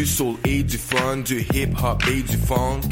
[0.00, 2.82] Du soul et du fun, du hip hop et du funk.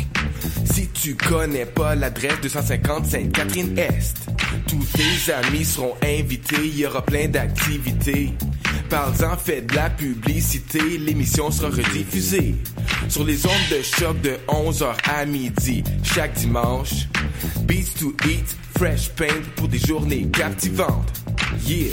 [0.65, 4.27] Si tu connais pas l'adresse 250 Sainte-Catherine-Est,
[4.67, 8.33] tous tes amis seront invités, il y aura plein d'activités.
[8.91, 12.57] Parle-en, fais de la publicité, l'émission sera rediffusée
[13.09, 17.07] sur les ondes de choc de 11h à midi chaque dimanche.
[17.69, 21.13] Beats to eat, fresh paint pour des journées captivantes.
[21.65, 21.93] Yeah!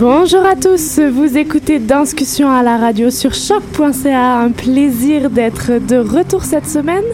[0.00, 4.38] Bonjour à tous, vous écoutez Danscussion à la radio sur choc.ca.
[4.38, 7.04] Un plaisir d'être de retour cette semaine.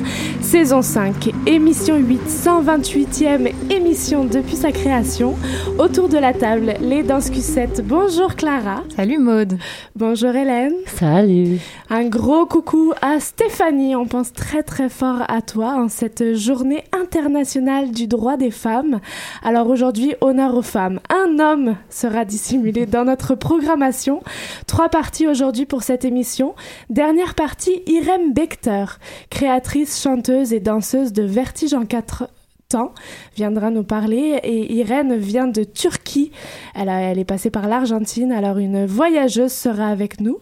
[0.41, 5.35] Saison 5, émission 8, 128e émission depuis sa création.
[5.81, 7.85] Autour de la table, les Danscussettes.
[7.85, 8.85] Bonjour Clara.
[8.95, 9.59] Salut Maude.
[9.97, 10.75] Bonjour Hélène.
[10.87, 11.59] Salut.
[11.91, 13.97] Un gros coucou à Stéphanie.
[13.97, 19.01] On pense très très fort à toi en cette journée internationale du droit des femmes.
[19.43, 21.01] Alors aujourd'hui, honneur aux femmes.
[21.11, 24.23] Un homme sera dissimulé dans notre programmation.
[24.67, 26.55] Trois parties aujourd'hui pour cette émission.
[26.91, 28.85] Dernière partie, Irem Bechter,
[29.31, 32.29] créatrice, chanteuse et danseuse de Vertige en quatre
[32.69, 32.93] temps
[33.37, 36.33] viendra nous parler et Irène vient de Turquie.
[36.75, 40.39] Elle est passée par l'Argentine, alors une voyageuse sera avec nous.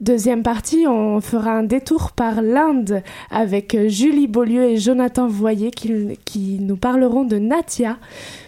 [0.00, 6.18] Deuxième partie, on fera un détour par l'Inde avec Julie Beaulieu et Jonathan Voyer qui,
[6.24, 7.98] qui nous parleront de Natia,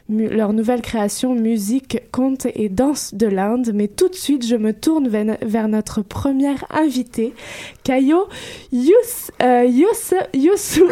[0.08, 3.70] leur nouvelle création musique, conte et danse de l'Inde.
[3.74, 7.34] Mais tout de suite, je me tourne vers, notre première invitée,
[7.84, 8.28] Kayo
[8.72, 10.14] Yus, euh, Yus.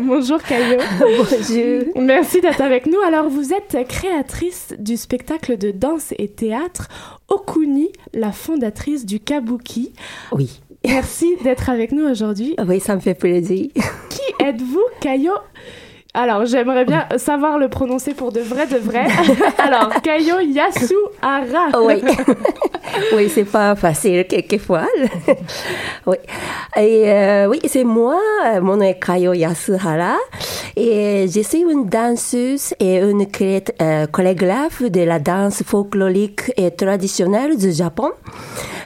[0.00, 0.80] Bonjour Kayo.
[1.00, 1.26] Bonjour.
[1.96, 3.00] Merci d'être avec nous.
[3.06, 6.88] Alors, vous êtes créatrice du spectacle de danse et théâtre
[7.28, 9.92] Okuni, la fondatrice du Kabuki.
[10.32, 10.60] Oui.
[10.84, 12.54] Merci d'être avec nous aujourd'hui.
[12.66, 13.68] Oui, ça me fait plaisir.
[14.08, 15.32] Qui êtes-vous, Kayo
[16.16, 19.04] alors, j'aimerais bien savoir le prononcer pour de vrai, de vrai.
[19.58, 21.78] Alors, Kayo Yasuhara.
[21.82, 22.02] Oui,
[23.14, 24.86] oui c'est pas facile quelquefois.
[26.06, 26.16] oui,
[26.74, 28.18] et euh, oui, c'est moi.
[28.62, 30.16] Mon nom est Kayo Yasuhara.
[30.74, 33.26] Et je suis une danseuse et une
[33.82, 38.12] euh, chorégraphe de la danse folklorique et traditionnelle du Japon.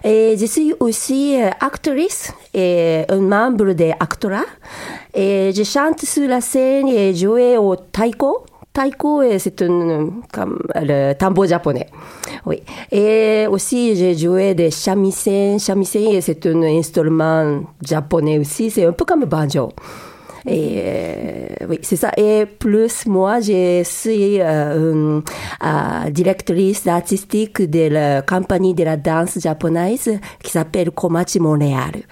[0.03, 4.43] Et je suis aussi euh, actrice et un membre des Actora.
[5.15, 8.45] Et je chante sur la scène et joue au taiko.
[8.73, 9.65] Taiko, c'est
[10.33, 11.89] comme le tambour japonais.
[12.47, 12.63] Oui.
[12.93, 15.59] Et aussi, j'ai joué des shamisen.
[15.59, 18.71] Shamisen, c'est un instrument japonais aussi.
[18.71, 19.71] C'est un peu comme banjo.
[20.47, 20.83] Et
[21.69, 22.13] oui, c'est ça.
[22.17, 29.39] Et plus, moi, je suis euh, euh, directrice artistique de la compagnie de la danse
[29.39, 30.11] japonaise
[30.43, 32.03] qui s'appelle Komachi Montréal.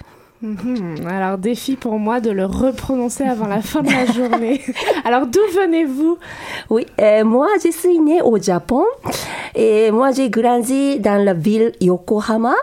[0.41, 1.05] Mhm.
[1.05, 4.61] Alors, défi pour moi de le reprononcer avant la fin de la journée.
[5.03, 6.17] Alors, d'où venez-vous?
[6.69, 8.85] Oui, euh, moi, je suis née au Japon
[9.53, 12.53] et moi, j'ai grandi dans la ville Yokohama.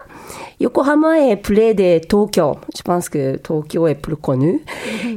[0.58, 2.56] Yokohama est près de Tokyo.
[2.74, 4.62] Je pense que Tokyo est plus connu.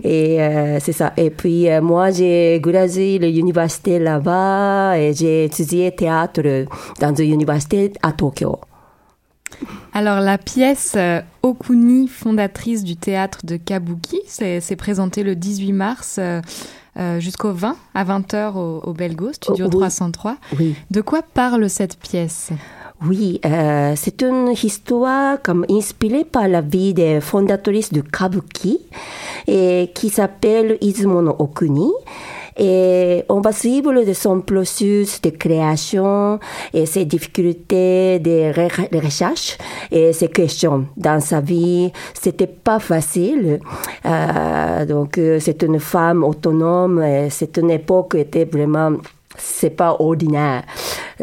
[0.03, 1.13] Et euh, c'est ça.
[1.15, 6.65] Et puis, euh, moi, j'ai gradué l'université là-bas et j'ai étudié théâtre
[6.99, 8.59] dans une université à Tokyo.
[9.93, 16.15] Alors la pièce euh, Okuni, fondatrice du théâtre de Kabuki, s'est présentée le 18 mars
[16.19, 16.41] euh,
[16.97, 19.79] euh, jusqu'au 20 à 20h au, au Belgo, studio Oh, oui.
[19.79, 20.35] 303.
[20.59, 20.75] Oui.
[20.91, 22.51] De quoi parle cette pièce?
[23.05, 28.79] Oui, euh, c'est une histoire comme inspirée par la vie des fondatrices du Kabuki
[29.47, 31.89] et qui s'appelle Izumo no Okuni.
[32.57, 36.39] Et on va suivre de son processus de création
[36.73, 39.57] et ses difficultés de re- de recherche
[39.91, 41.91] et ses questions dans sa vie.
[42.13, 43.59] C'était pas facile.
[44.05, 47.03] Euh, donc, euh, c'est une femme autonome.
[47.29, 48.93] C'est une époque qui était vraiment
[49.37, 50.63] c'est pas ordinaire.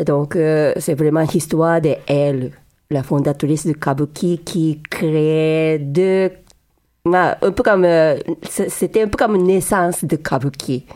[0.07, 2.53] Donc, euh, c'est vraiment l'histoire d'elle.
[2.91, 6.31] la fondatrice de Kabuki qui créait deux,
[7.05, 7.87] bah, un peu comme,
[8.49, 10.87] c'était un peu comme une naissance de Kabuki.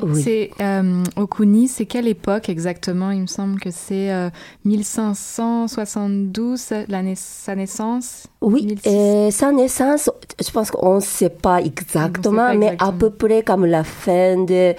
[0.00, 0.22] Oui.
[0.22, 3.10] C'est euh, Okuni, c'est quelle époque exactement?
[3.10, 4.30] Il me semble que c'est euh,
[4.64, 8.28] 1572, la nais- sa naissance?
[8.40, 8.90] Oui, 1600.
[8.94, 10.08] euh, sa naissance,
[10.40, 14.72] je pense qu'on ne sait pas exactement, mais à peu près comme la fin de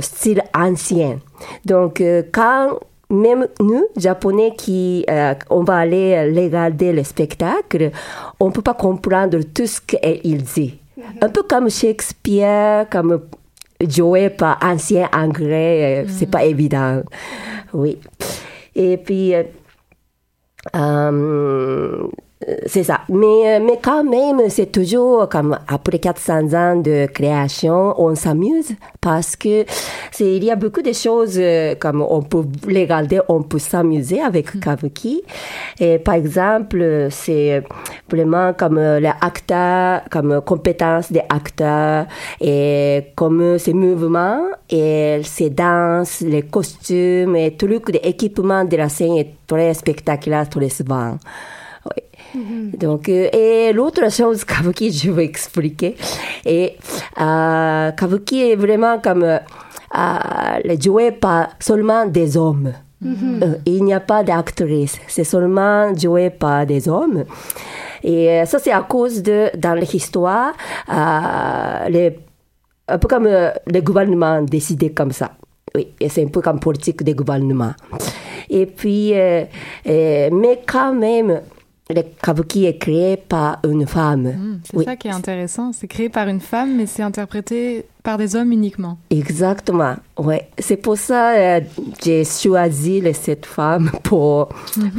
[0.00, 1.18] style ancien.
[1.64, 2.02] Donc,
[2.32, 2.78] quand
[3.12, 7.90] même nous, Japonais, qui euh, on va aller regarder le spectacle,
[8.40, 10.78] on peut pas comprendre tout ce qu'il dit.
[11.20, 13.20] Un peu comme Shakespeare, comme
[13.88, 17.02] joué par ancien anglais, euh, c'est pas évident.
[17.72, 17.98] Oui.
[18.74, 19.42] Et puis, euh,
[20.74, 22.06] euh,
[22.66, 23.00] c'est ça.
[23.08, 28.72] Mais, euh, mais quand même, c'est toujours comme après 400 ans de création, on s'amuse
[29.00, 29.64] parce que
[30.10, 33.58] c'est, il y a beaucoup de choses euh, comme on peut les regarder, on peut
[33.58, 35.22] s'amuser avec Kabuki.
[35.78, 37.62] Et par exemple, c'est
[38.10, 42.06] vraiment comme euh, les acteurs, comme compétences des acteurs
[42.40, 48.88] et comme ces mouvements et ces danses, les costumes et tout le l'équipement de la
[48.88, 51.16] scène est très spectaculaire, très souvent.
[52.34, 52.70] Oui.
[52.78, 55.96] Donc, euh, et l'autre chose, Kabuki, je vais expliquer.
[56.44, 56.76] Et
[57.20, 59.38] euh, Kabuki est vraiment comme euh,
[59.96, 62.72] euh, joué par seulement des hommes.
[63.04, 67.24] Euh, il n'y a pas d'actrice, c'est seulement joué par des hommes.
[68.04, 70.52] Et ça, c'est à cause de, dans l'histoire,
[70.88, 72.18] euh, les,
[72.88, 75.32] un peu comme euh, le gouvernement décidé comme ça.
[75.74, 77.74] Oui, c'est un peu comme politique des gouvernements.
[78.50, 79.44] Et puis, euh,
[79.84, 81.40] mais quand même,
[81.92, 84.22] le kabuki est créé par une femme.
[84.26, 84.84] Hmm, C'est Oui.
[84.84, 85.72] ça qui est intéressant.
[85.72, 88.98] C'est créé par une femme, mais c'est interprété par des hommes uniquement.
[89.10, 90.48] Exactement, ouais.
[90.58, 91.60] C'est pour ça euh,
[92.04, 94.48] j'ai choisi cette femme pour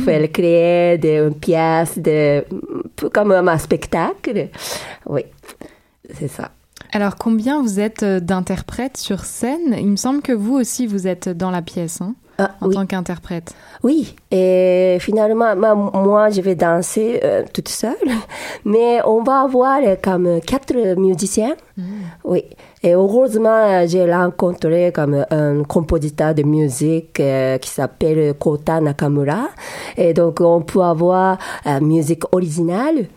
[0.05, 4.49] faire créer des une pièce, de, un peu comme un spectacle.
[5.05, 5.21] Oui,
[6.13, 6.51] c'est ça.
[6.91, 9.75] Alors, combien vous êtes euh, d'interprètes sur scène?
[9.79, 12.13] Il me semble que vous aussi, vous êtes dans la pièce, hein,
[12.45, 12.75] Ah, en oui.
[12.75, 13.53] tant qu'interprète.
[13.83, 17.93] Oui, et finalement, moi, je vais danser euh, toute seule,
[18.65, 21.55] mais on va avoir euh, comme quatre musiciens.
[22.23, 22.43] Oui,
[22.81, 29.49] et heureusement, j'ai rencontré comme un compositeur de musique euh, qui s'appelle Kota Nakamura,
[29.97, 33.07] et donc on peut avoir euh, musique originale.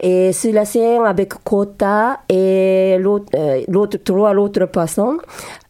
[0.00, 3.32] Et sur la scène avec Kota et l'autre,
[3.68, 5.18] l'autre trois autres personnes,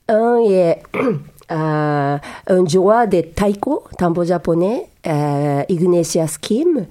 [0.09, 0.83] un est
[1.51, 2.21] un
[2.67, 6.87] joueur de taiko, tambour japonais, euh, Ignatius Kim.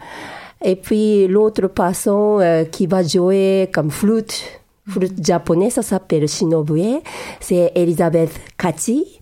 [0.63, 4.43] Et puis l'autre personne euh, qui va jouer comme flûte,
[4.87, 6.97] flûte japonais, ça s'appelle Shinobue,
[7.39, 9.19] c'est Elisabeth Kachi.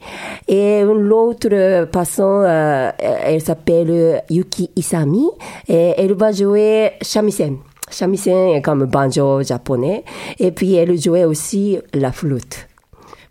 [0.47, 5.27] Et l'autre personne, euh, elle s'appelle Yuki Isami,
[5.67, 7.57] et elle va jouer shamisen.
[7.91, 10.05] Shamisen est comme banjo japonais,
[10.39, 12.67] et puis elle jouait aussi la flûte.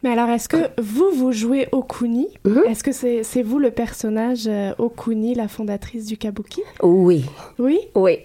[0.04, 2.28] Mais alors, est-ce que vous, vous jouez Okuni?
[2.44, 2.62] Mhm.
[2.68, 6.61] Est-ce que c'est vous le personnage euh, Okuni, la fondatrice du kabuki?
[6.82, 7.25] Oui,
[7.58, 7.80] Oui?
[7.94, 8.18] Oui.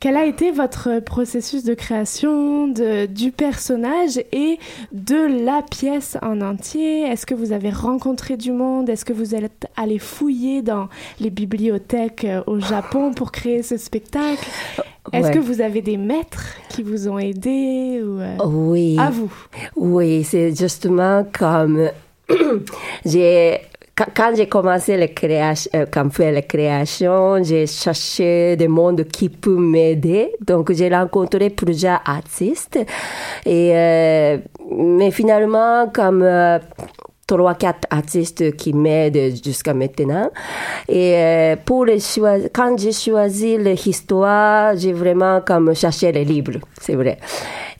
[0.00, 4.58] Quel a été votre processus de création de, du personnage et
[4.92, 7.02] de la pièce en entier?
[7.02, 8.88] Est-ce que vous avez rencontré du monde?
[8.88, 10.88] Est-ce que vous êtes allé fouiller dans
[11.20, 14.44] les bibliothèques euh, au Japon pour créer ce spectacle?
[15.12, 15.34] Est-ce Ouais.
[15.34, 18.96] que vous avez des maîtres qui vous ont aidé ou, euh, Oui.
[18.98, 19.32] À vous?
[19.76, 21.90] Oui, c'est justement comme
[23.04, 23.60] j'ai
[23.96, 29.28] quand- j'ai commencé les créations, euh, quand faire les créations, j'ai cherché des mondes qui
[29.28, 30.32] peuvent m'aider.
[30.46, 32.78] Donc, j'ai rencontré plusieurs artistes.
[33.46, 34.38] Et, euh,
[34.70, 36.58] mais finalement, comme euh,
[37.26, 40.30] trois, quatre artistes qui m'aident jusqu'à maintenant.
[40.88, 46.60] Et euh, pour les choisir, quand j'ai choisi l'histoire, j'ai vraiment comme cherché les livres,
[46.80, 47.18] c'est vrai.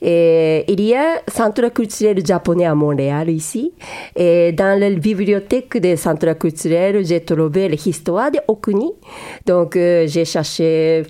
[0.01, 3.71] Et il y a centre culturel japonais à Montréal ici.
[4.15, 8.91] Et dans la bibliothèque des centres culturels, j'ai trouvé l'histoire de Okuni.
[9.45, 11.03] Donc, euh, j'ai cherché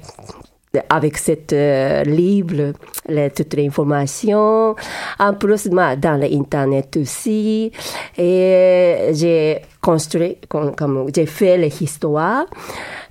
[0.90, 2.74] avec cette euh, livre
[3.08, 4.76] les, toutes les informations.
[5.20, 7.72] En plus, dans l'internet aussi.
[8.18, 12.46] Et j'ai construit, comme, comme j'ai fait l'histoire.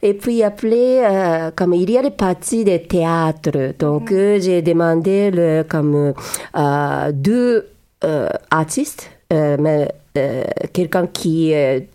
[0.02, 4.62] Et puis après, euh, comme il y a les parties de théâtre, donc euh, j'ai
[4.62, 6.12] demandé le, comme
[6.56, 7.66] euh, deux
[8.04, 11.88] euh, artistes, euh, mais euh, quelqu'un qui est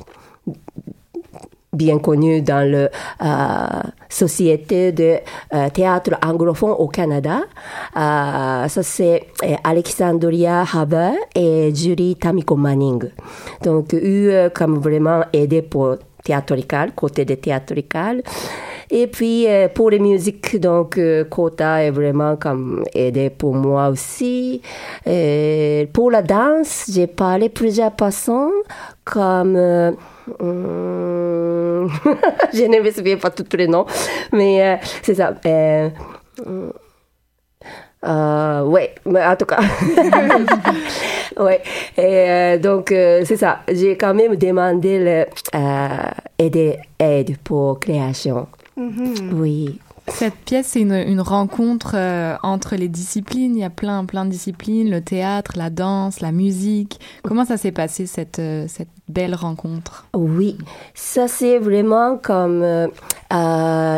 [1.73, 2.89] bien connu dans la
[3.23, 5.17] euh, société de
[5.53, 7.39] euh, théâtre anglophone au Canada.
[7.95, 13.03] Euh, ça, c'est euh, Alexandria Haber et Julie Tamiko Manning.
[13.63, 18.21] Donc, eux, comme vraiment aidé pour théâtrical, côté de théâtrical.
[18.93, 23.87] Et puis, euh, pour les musiques, donc, euh, Kota est vraiment comme aidé pour moi
[23.87, 24.61] aussi.
[25.05, 28.51] Et pour la danse, j'ai parlé plusieurs personnes,
[29.05, 29.95] comme...
[30.41, 31.87] euh,
[32.53, 33.85] je ne me souviens pas tous les noms,
[34.31, 35.33] mais euh, c'est ça.
[35.45, 35.89] Euh,
[38.05, 39.59] euh, ouais, mais en tout cas.
[41.39, 41.61] ouais.
[41.97, 43.59] Et donc, c'est ça.
[43.71, 48.47] J'ai quand même demandé le, euh, aide, pour création.
[49.33, 49.79] Oui.
[50.13, 53.55] Cette pièce, c'est une, rencontre euh, entre les disciplines.
[53.55, 56.99] Il y a plein, plein de disciplines, le théâtre, la danse, la musique.
[57.23, 60.05] Comment ça s'est passé, cette, euh, cette belle rencontre?
[60.13, 60.57] Oui,
[60.93, 62.87] ça c'est vraiment comme euh,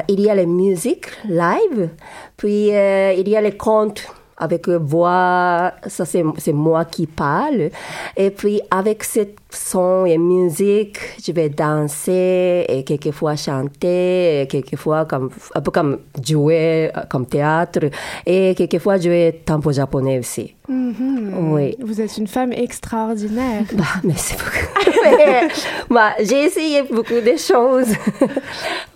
[0.08, 1.90] il y a la musique live,
[2.38, 7.70] puis il y a les contes avec voix, ça c'est moi qui parle,
[8.18, 9.22] et puis avec ce
[9.56, 16.00] son et musique, je vais danser et quelquefois chanter, et quelquefois comme un peu comme
[16.26, 17.90] jouer euh, comme théâtre,
[18.26, 20.56] et quelquefois jouer tempo japonais aussi.
[20.70, 21.76] Oui.
[21.80, 23.66] Vous êtes une femme extraordinaire.
[23.74, 24.92] Bah, merci beaucoup.
[25.04, 25.48] Mais,
[25.90, 27.94] bah, j'ai essayé beaucoup de choses.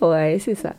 [0.00, 0.74] ouais, c'est ça.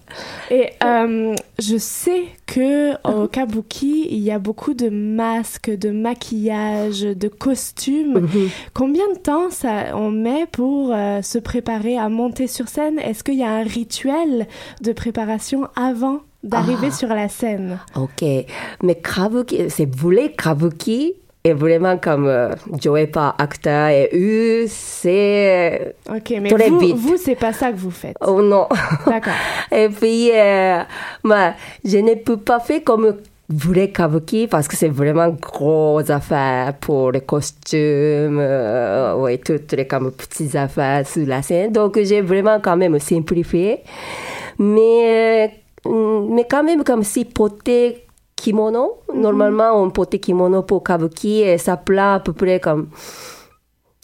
[0.50, 7.02] Et euh, je sais que au kabuki, il y a beaucoup de masques, de maquillage,
[7.02, 8.28] de costumes.
[8.74, 13.24] Combien de temps ça on met pour euh, se préparer à monter sur scène Est-ce
[13.24, 14.48] qu'il y a un rituel
[14.82, 17.80] de préparation avant d'arriver sur la scène?
[17.96, 18.24] Ok.
[18.84, 22.50] Mais Kabuki, c'est voulu Kabuki est vraiment comme euh,
[22.82, 25.96] joué par acteur et eux, c'est...
[26.10, 26.96] Ok, mais Très vous, vite.
[26.98, 28.18] vous c'est pas ça que vous faites.
[28.26, 28.68] Oh non.
[29.08, 29.34] D'accord.
[29.72, 30.82] Et puis, euh,
[31.24, 31.54] bah,
[31.86, 33.16] je ne peux pas faire comme
[33.50, 39.88] voulait Kabuki parce que c'est vraiment grosse affaire pour les costumes, euh, ouais, toutes les
[39.88, 41.72] comme petites affaires sur la scène.
[41.72, 43.84] Donc, j'ai vraiment quand même simplifié.
[44.60, 45.52] Mais,
[45.86, 51.58] euh, mais quand même comme si porter kimono, normalement on porte kimono pour Kabuki et
[51.58, 52.90] ça plaît à peu près comme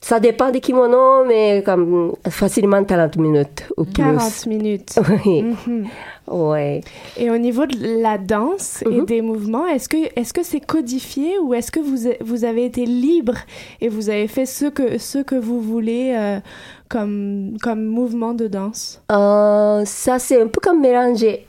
[0.07, 3.93] ça dépend des kimonos, mais comme facilement 40 minutes ou plus.
[4.03, 4.99] 40 minutes.
[5.25, 5.41] Oui.
[5.41, 5.87] Mhm.
[6.27, 6.81] Ouais.
[7.17, 9.05] Et au niveau de la danse et Mhm.
[9.05, 12.85] des mouvements, est-ce que est-ce que c'est codifié ou est-ce que vous vous avez été
[12.85, 13.37] libre
[13.81, 16.39] et vous avez fait ce que ce que vous voulez euh,
[16.87, 19.01] comme comme mouvement de danse?
[19.11, 21.47] Euh, ça, c'est un peu comme mélangé.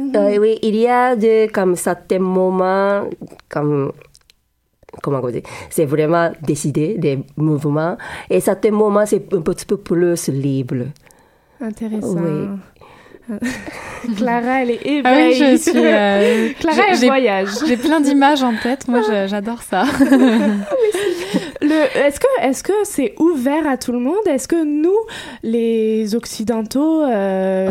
[0.00, 3.04] Euh, oui, il y a de, comme certains moments,
[3.50, 3.92] comme,
[5.02, 7.96] comment on dit, c'est vraiment décidé, des mouvements.
[8.28, 10.86] Et certains moments, c'est un petit peu plus libre.
[11.60, 12.16] Intéressant.
[12.16, 12.48] Oui.
[14.16, 15.04] Clara, elle est ébahie.
[15.04, 15.72] Ah oui, je suis.
[15.76, 17.48] euh, Clara, elle voyage.
[17.66, 18.88] J'ai plein d'images en tête.
[18.88, 19.84] Moi, j'adore ça.
[21.62, 24.26] Le, est-ce que est-ce que c'est ouvert à tout le monde?
[24.26, 24.96] Est-ce que nous,
[25.42, 27.70] les occidentaux euh,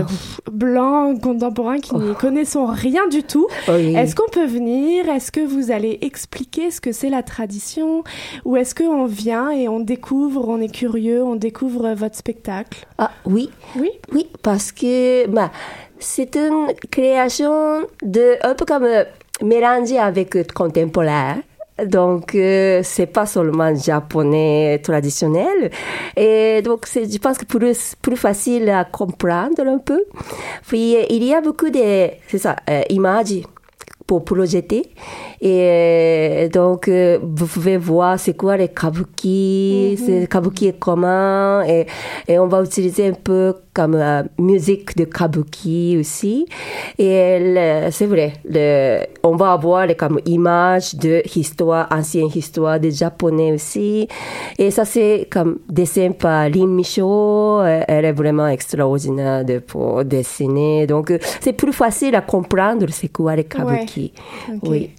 [0.51, 3.95] blancs contemporains qui n'y connaissons rien du tout, Oui.
[3.95, 5.09] est-ce qu'on peut venir?
[5.09, 8.03] Est-ce que vous allez expliquer ce que c'est la tradition?
[8.45, 12.85] Ou est-ce qu'on vient et on découvre, on est curieux, on découvre votre spectacle?
[12.97, 13.49] Ah, oui.
[13.77, 13.89] Oui.
[14.13, 15.51] Oui, parce que bah,
[15.99, 19.03] c'est une création de un peu comme euh,
[19.43, 21.37] mélangée avec le contemporain.
[21.85, 25.71] Donc, euh, c'est pas seulement japonais traditionnel.
[26.15, 30.03] Et donc, c'est, je pense que plus, plus facile à comprendre un peu.
[30.67, 33.41] Puis, il y a beaucoup de, c'est ça, euh, images
[34.11, 34.83] pour projeter.
[35.39, 41.85] Et donc, euh, vous pouvez voir c'est quoi les kabuki, c'est kabuki est comment, et,
[42.27, 46.45] et on va utiliser un peu comme euh, musique de kabuki aussi.
[46.99, 47.55] Et
[47.91, 53.53] c'est vrai, le, on va avoir les comme images de histoire, ancienne histoire des japonais
[53.53, 54.09] aussi.
[54.59, 60.03] Et ça c'est comme dessin par Lin Micho, euh, elle est vraiment extraordinaire de, pour
[60.03, 60.85] dessiner.
[60.85, 64.00] Donc euh, c'est plus facile à comprendre c'est quoi les kabuki.
[64.63, 64.89] Oui.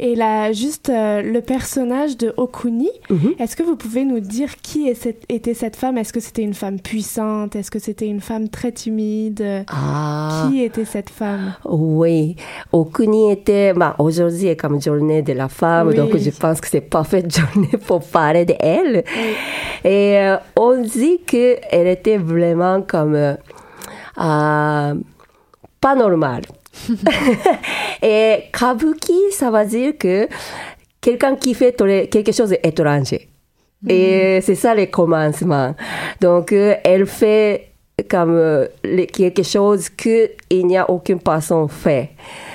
[0.00, 3.34] Et là, juste euh, le personnage de Okuni, Mhm.
[3.38, 5.96] est-ce que vous pouvez nous dire qui est cette- était cette femme?
[5.96, 7.54] Est-ce que c'était une femme puissante?
[7.54, 9.64] Est-ce que c'était une femme très timide?
[9.68, 10.48] Ah.
[10.50, 11.54] Qui était cette femme?
[11.64, 12.34] Oui,
[12.72, 15.94] Okuni était, bah, aujourd'hui est comme journée de la femme, Oui.
[15.94, 19.04] donc je pense que c'est parfaite journée pour parler d'elle.
[19.84, 24.94] Et euh, on dit qu'elle était vraiment comme euh,
[25.80, 26.42] pas normale.
[28.02, 30.28] Et kabuki, ça veut dire que
[31.00, 31.76] quelqu'un qui fait
[32.10, 33.28] quelque chose d'étranger.
[33.88, 35.74] Et c'est ça le commencement.
[36.20, 37.70] Donc, euh, elle fait
[38.08, 38.66] comme euh,
[39.12, 42.10] quelque chose que il n'y a aucune personne fait.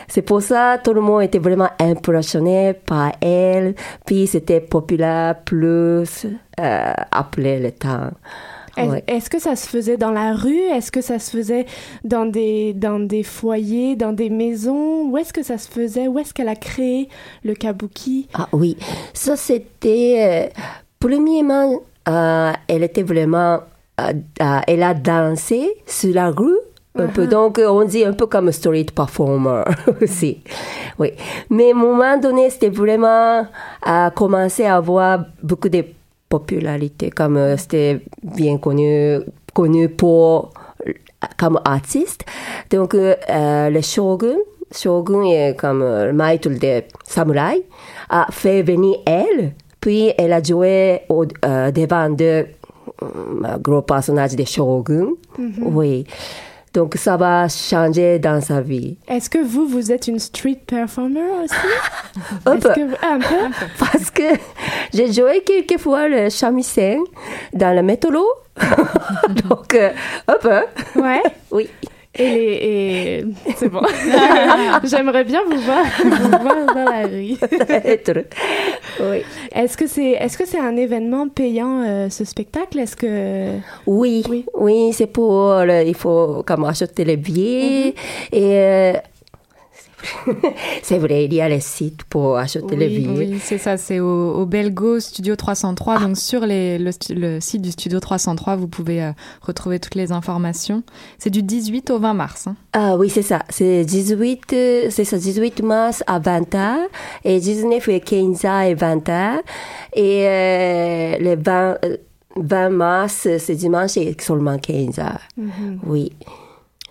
[0.07, 3.75] C'est pour ça tout le monde était vraiment impressionné par elle.
[4.05, 6.25] Puis c'était populaire plus
[6.59, 8.11] euh, après le temps.
[8.77, 9.03] Ouais.
[9.07, 10.59] Est-ce que ça se faisait dans la rue?
[10.59, 11.65] Est-ce que ça se faisait
[12.03, 15.09] dans des, dans des foyers, dans des maisons?
[15.09, 16.07] Où est-ce que ça se faisait?
[16.07, 17.09] Où est-ce qu'elle a créé
[17.43, 18.27] le kabuki?
[18.33, 18.77] Ah oui,
[19.13, 20.61] ça c'était euh,
[20.99, 21.79] premièrement,
[22.09, 23.59] euh, elle était vraiment,
[24.01, 26.57] euh, euh, elle a dansé sur la rue.
[26.97, 29.63] Un peu, donc euh, on dit un peu comme street performer
[30.01, 30.41] aussi.
[30.97, 31.11] Oui,
[31.49, 33.45] mais à un moment donné, c'était vraiment
[33.81, 35.83] à commencer à avoir beaucoup de
[36.39, 39.19] popularité, comme euh, c'était bien connu,
[39.53, 40.51] connu pour
[41.37, 42.25] comme artiste.
[42.69, 44.37] Donc, euh, euh, le shogun,
[44.71, 47.63] shogun est comme euh, le maître des samouraïs,
[48.09, 52.47] a fait venir elle, puis elle a joué au, devant de
[53.61, 55.09] gros personnages des shogun.
[55.61, 56.05] Oui.
[56.75, 58.97] Donc, ça va changer dans sa vie.
[59.07, 61.55] Est-ce que vous, vous êtes une street performer aussi?
[62.45, 62.73] Un Est-ce peu.
[62.73, 63.65] que- ah, un peu?
[63.79, 64.23] Parce que
[64.93, 66.99] j'ai joué quelquefois le shamisen
[67.53, 68.11] dans le métro.
[69.49, 69.89] Donc, euh,
[70.27, 70.59] un peu.
[71.01, 71.23] Ouais.
[71.51, 71.69] Oui.
[72.17, 73.25] Et, et...
[73.57, 73.81] c'est bon.
[74.83, 77.35] J'aimerais bien vous voir, vous voir dans la rue.
[79.01, 79.21] Oui.
[79.53, 82.79] Est-ce que c'est est-ce que c'est un événement payant euh, ce spectacle?
[82.79, 84.45] Est-ce que Oui, Oui.
[84.53, 87.89] oui, c'est pour, euh, il faut comme acheter les billets
[88.31, 88.93] et euh,
[90.83, 93.17] c'est vrai, il y a les sites pour acheter les Oui, billets.
[93.31, 95.99] oui, c'est ça, c'est au, au Belgo Studio 303.
[95.99, 100.83] Donc sur les, le, site du Studio 303, vous pouvez euh, retrouver toutes les informations.
[101.19, 102.47] C'est du 18 au 20 mars.
[102.47, 102.55] hein.
[102.73, 106.75] Ah oui, c'est ça, c'est 18, euh, c'est ça, 18 mars à 20h
[107.23, 109.37] et 19 et 15 et 20h
[109.93, 111.97] et euh, le 20, euh,
[112.37, 115.21] 20 mars, c'est dimanche et seulement 15 heures.
[115.85, 116.11] Oui.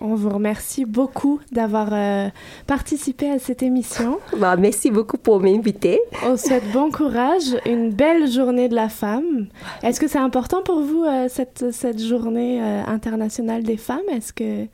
[0.01, 2.27] On vous remercie beaucoup d'avoir euh,
[2.67, 4.19] participé à cette émission.
[4.37, 5.99] Bah, merci beaucoup pour m'inviter.
[6.25, 9.47] On souhaite bon courage, une belle journée de la femme.
[9.83, 14.07] Est-ce que c'est important pour vous euh, cette cette journée euh, internationale des femmes?
[14.11, 14.65] Est-ce que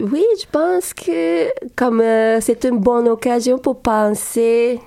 [0.00, 2.02] Oui, je pense que comme
[2.40, 4.80] c'est une bonne occasion pour penser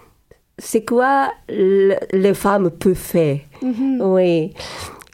[0.59, 3.39] c'est quoi le- les femmes peuvent faire.
[3.61, 4.53] Oui.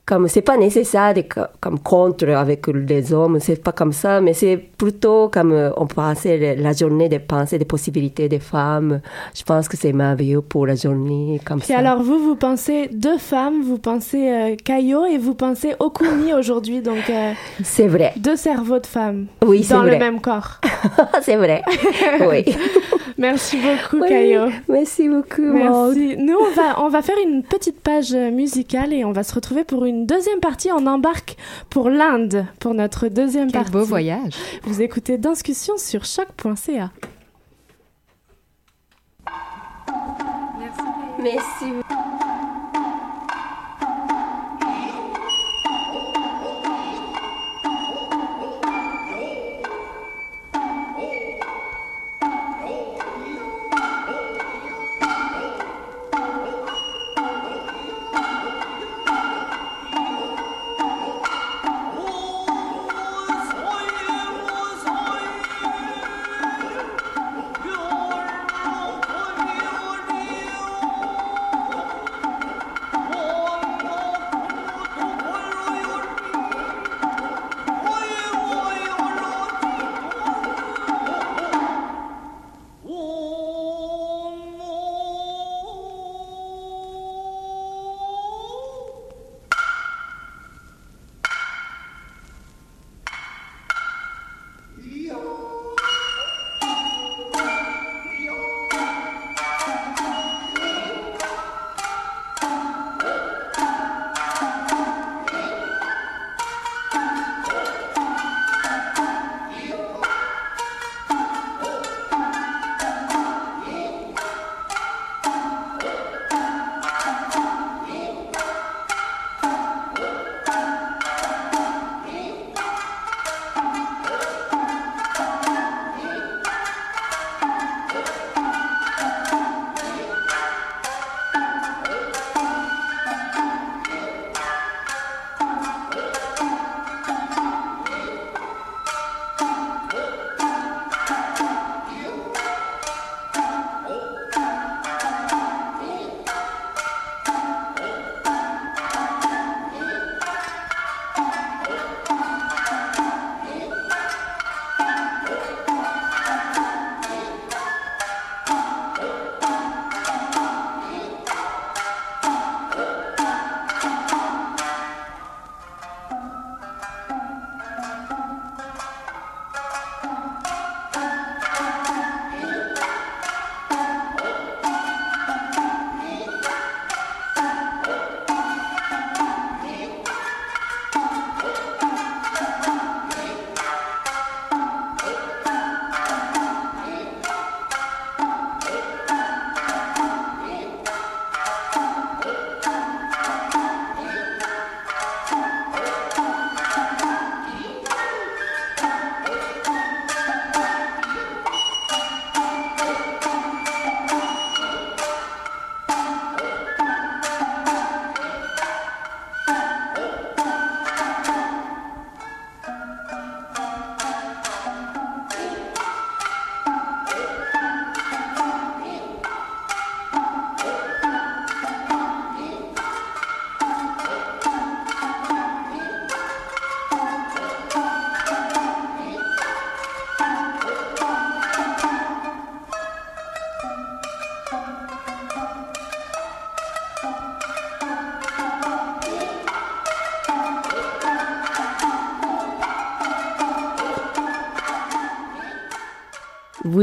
[0.05, 1.23] Comme c'est pas nécessaire de
[1.61, 5.87] comme contre avec les hommes, c'est pas comme ça, mais c'est plutôt comme euh, on
[5.87, 8.99] pensait le- la journée de penser des possibilités des femmes.
[9.33, 11.77] Je pense que c'est merveilleux pour la journée comme Puis ça.
[11.77, 16.81] alors vous, vous pensez deux femmes, vous pensez euh, Kayo et vous pensez Okuni aujourd'hui,
[16.81, 17.31] donc euh,
[17.63, 18.11] C'est vrai.
[18.17, 19.99] deux cerveaux de femmes Oui, dans le vrai.
[19.99, 20.59] même corps.
[21.21, 21.61] c'est vrai.
[22.29, 22.43] oui.
[23.17, 24.41] Merci beaucoup Oui, Kayo.
[24.67, 25.41] Merci beaucoup.
[25.43, 25.95] Maud.
[26.17, 29.63] Nous, on va, on va faire une petite page musicale et on va se retrouver
[29.63, 30.71] pour une deuxième partie.
[30.71, 31.38] On embarque
[31.69, 33.71] pour l'Inde pour notre deuxième Quel partie.
[33.71, 34.34] beau voyage.
[34.63, 36.91] Vous écoutez Discussion sur choc.ca.
[41.19, 41.65] Merci.
[41.89, 42.02] Thank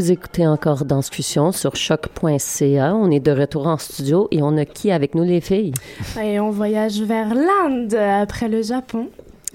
[0.01, 2.95] Vous écoutez encore Danscussion sur choc.ca.
[2.95, 5.75] On est de retour en studio et on a qui avec nous les filles?
[6.19, 9.11] Et on voyage vers l'Inde après le Japon.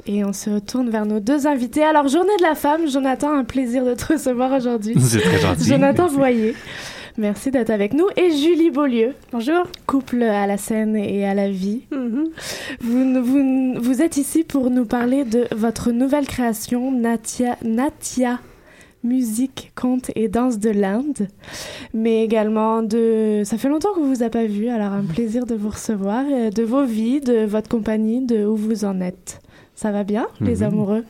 [0.06, 1.84] Et on se retourne vers nos deux invités.
[1.84, 4.94] Alors, Journée de la femme, Jonathan, un plaisir de te recevoir aujourd'hui.
[5.00, 5.68] C'est très gentil.
[5.68, 6.54] Jonathan Voyer.
[7.18, 8.06] Merci d'être avec nous.
[8.16, 9.16] Et Julie Beaulieu.
[9.32, 9.64] Bonjour.
[9.88, 11.82] Couple à la scène et à la vie.
[11.90, 12.26] Mhm.
[12.82, 18.38] vous, vous, vous êtes ici pour nous parler de votre nouvelle création, Natia, Natia
[19.06, 21.28] musique, conte et danse de l'Inde,
[21.94, 23.44] mais également de...
[23.46, 26.50] Ça fait longtemps qu'on vous a pas vu, alors un plaisir de vous recevoir, euh,
[26.50, 29.40] de vos vies, de votre compagnie, de où vous en êtes.
[29.76, 30.64] Ça va bien, les Mhm.
[30.64, 31.04] amoureux?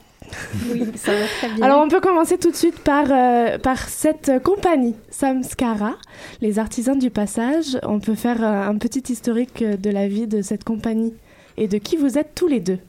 [0.73, 1.63] Oui, ça va très bien.
[1.65, 5.93] Alors on peut commencer tout de suite par, euh, par cette compagnie, Samskara,
[6.41, 7.77] les artisans du passage.
[7.84, 11.13] On peut faire un petit historique de la vie de cette compagnie
[11.58, 12.79] et de qui vous êtes tous les deux.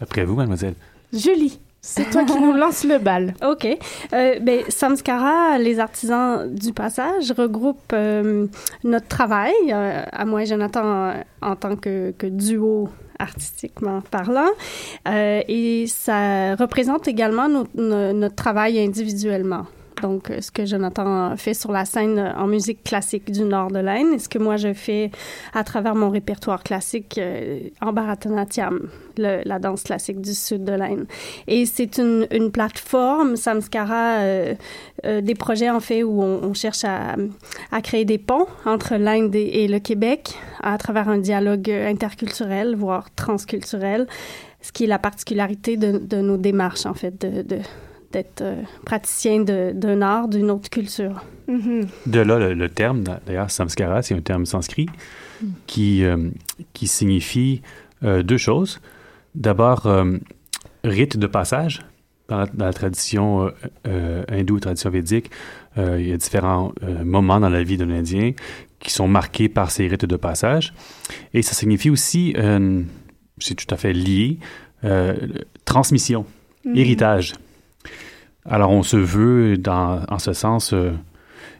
[0.00, 0.74] Après vous, mademoiselle.
[1.12, 3.34] Julie, c'est toi qui nous lance le bal.
[3.44, 3.66] OK.
[4.12, 8.46] Euh, ben, Samskara, les artisans du passage, regroupe euh,
[8.84, 14.50] notre travail, euh, à moi et Jonathan, euh, en tant que, duo artistiquement parlant,
[15.06, 19.66] et ça représente également notre travail individuellement.
[20.02, 23.70] Donc, euh, ce que Jonathan fait sur la scène euh, en musique classique du nord
[23.70, 25.10] de l'Inde et ce que moi je fais
[25.54, 31.06] à travers mon répertoire classique euh, en Bharatanatyam, la danse classique du sud de l'Inde.
[31.46, 34.20] Et c'est une, plateforme, Samskara,
[35.04, 37.16] des projets en fait où on, cherche à,
[37.82, 44.06] créer des ponts entre l'Inde et, le Québec à travers un dialogue interculturel, voire transculturel,
[44.62, 47.26] ce qui est la particularité de, nos démarches en fait,
[48.12, 51.24] d'être euh, praticien de- d'un art d'une autre culture.
[51.48, 51.86] Mhm.
[52.06, 54.86] De là, le, le terme, d'ailleurs, samskara, c'est un terme sanskrit
[55.66, 56.28] qui, euh,
[56.72, 57.62] qui signifie
[58.04, 58.80] euh, deux choses.
[59.34, 60.18] D'abord, euh,
[60.84, 61.80] rite de passage.
[62.28, 63.50] Dans la, dans la tradition
[63.84, 65.30] hindoue, tradition védique,
[65.76, 68.32] euh, il y a différents euh, moments dans la vie d'un Indien
[68.78, 70.72] qui sont marqués par ces rites de passage.
[71.34, 72.82] Et ça signifie aussi, euh,
[73.38, 74.38] c'est tout à fait lié,
[74.84, 75.14] euh,
[75.64, 76.24] transmission,
[76.64, 76.76] Mhm.
[76.76, 77.32] héritage.
[78.44, 80.92] Alors, on se veut, dans, en ce sens, euh,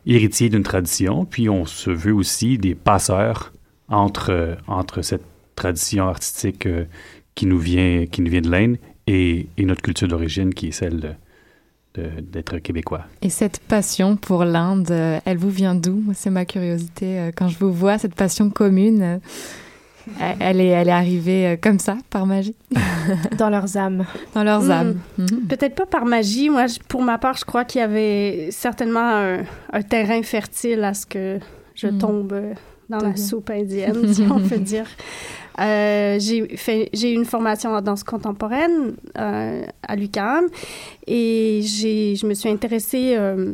[0.07, 3.53] héritier d'une tradition, puis on se veut aussi des passeurs
[3.89, 6.85] entre, euh, entre cette tradition artistique euh,
[7.35, 10.73] qui, nous vient, qui nous vient de l'Inde et, et notre culture d'origine qui est
[10.73, 11.17] celle
[11.95, 13.05] d'être québécois.
[13.21, 16.03] Et cette passion pour l'Inde, elle vous vient d'où?
[16.15, 17.31] C'est ma curiosité.
[17.37, 19.21] Quand je vous vois, cette passion commune,
[20.41, 22.55] elle- est, elle est arrivée euh, comme ça, par magie,
[23.39, 24.05] Dans leurs âmes.
[24.35, 24.71] dans leurs Mm.
[24.71, 24.99] âmes.
[25.19, 25.47] Mhm.
[25.49, 26.49] Peut-être pas par magie.
[26.51, 29.39] Moi, je- pour ma part, je crois qu'il y avait certainement un,
[29.73, 31.39] un terrain fertile à ce que
[31.75, 31.99] je Mm.
[31.99, 32.35] tombe
[32.91, 34.87] dans la soupe indienne, si on peut dire.
[35.61, 40.47] Euh, j'ai fait j'ai eu une formation en danse contemporaine euh, à l'UQAM
[41.07, 43.53] et j'ai je me suis intéressée euh,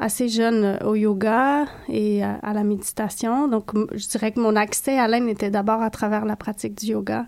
[0.00, 4.98] assez jeune au yoga et à, à la méditation donc je dirais que mon accès
[4.98, 7.26] à l'Inde était d'abord à travers la pratique du yoga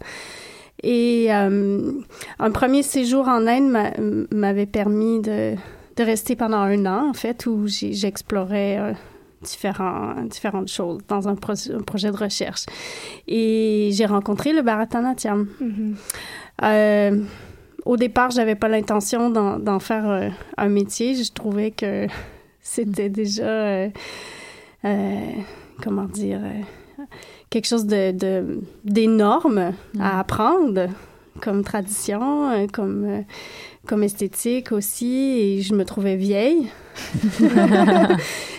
[0.82, 1.92] et euh,
[2.38, 3.92] un premier séjour en Inde m'a-
[4.30, 5.54] m'avait permis de,
[5.96, 8.92] de rester pendant un an, en fait, où j'explorais euh,
[9.42, 12.66] différents, différentes choses dans un, pro- un projet de recherche.
[13.26, 15.48] Et j'ai rencontré le Bharatanatyam.
[16.62, 17.22] Euh,
[17.84, 20.28] au départ, j'avais pas l'intention d'en faire euh,
[20.58, 21.16] un métier.
[21.16, 22.06] Je trouvais que
[22.68, 23.88] c'était déjà, euh,
[24.84, 25.32] euh,
[25.82, 27.04] comment dire, euh,
[27.50, 30.88] quelque chose de d'énorme à apprendre
[31.40, 33.24] comme tradition, comme
[33.88, 35.40] comme esthétique aussi.
[35.40, 36.68] Et je me trouvais vieille.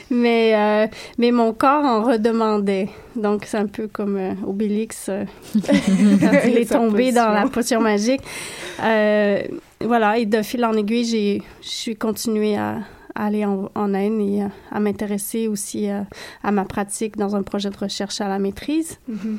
[0.10, 2.90] mais, euh, mais mon corps en redemandait.
[3.16, 7.80] Donc, c'est un peu comme euh, Obélix euh, quand il est tombé dans la potion.
[7.80, 8.22] magique.
[9.82, 12.80] Voilà, et de fil en aiguille, j'ai, je suis continuée à
[13.26, 16.02] aller en, en Inde et à, à m'intéresser aussi euh,
[16.44, 18.98] à ma pratique dans un projet de recherche à la maîtrise.
[19.08, 19.38] Mhm.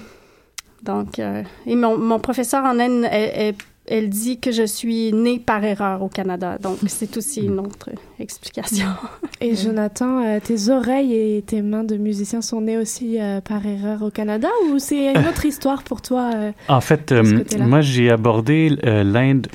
[0.83, 3.55] Donc, euh, et mon, mon professeur en Inde, elle, elle-
[3.87, 6.59] elle dit que je suis née par erreur au Canada.
[6.59, 7.89] Donc, c'est aussi une autre
[8.21, 8.87] explication.
[9.41, 13.67] Et Jonathan, euh, tes oreilles et tes mains de musicien sont nées aussi euh, par
[13.67, 17.81] erreur au Canada ou c'est une autre histoire pour toi euh, En fait, euh, moi,
[17.81, 19.49] j'ai abordé euh, l'Inde.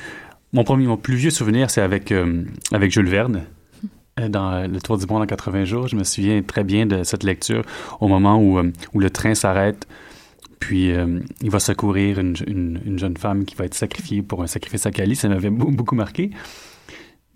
[0.52, 3.42] Mon premier, mon plus vieux souvenir, c'est avec, euh, avec Jules Verne.
[4.20, 7.02] Euh, Dans Le Tour du monde en 80 jours, je me souviens très bien de
[7.04, 7.62] cette lecture
[8.00, 9.86] au moment où, euh, où le train s'arrête,
[10.60, 14.42] puis euh, il va secourir une, une, une jeune femme qui va être sacrifiée pour
[14.42, 15.14] un sacrifice à Cali.
[15.16, 16.30] Ça m'avait beau- beaucoup marqué.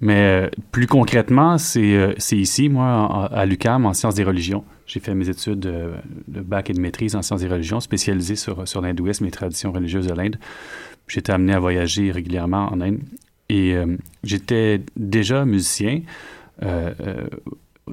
[0.03, 4.65] Mais plus concrètement, c'est ici, moi, à l'UQAM, en sciences des religions.
[4.87, 8.67] J'ai fait mes études de bac et de maîtrise en sciences des religions, spécialisées sur,
[8.67, 10.37] sur l'hindouisme et les traditions religieuses de l'Inde.
[11.07, 13.01] J'étais amené à voyager régulièrement en Inde.
[13.51, 13.77] Et
[14.25, 16.01] j'étais déjà musicien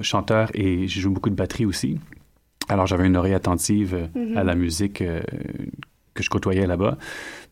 [0.00, 1.98] chanteur et je joue beaucoup de batterie aussi.
[2.68, 4.36] Alors j'avais une oreille attentive euh, Mhm.
[4.36, 5.22] à la musique euh,
[6.14, 6.98] que je côtoyais là-bas.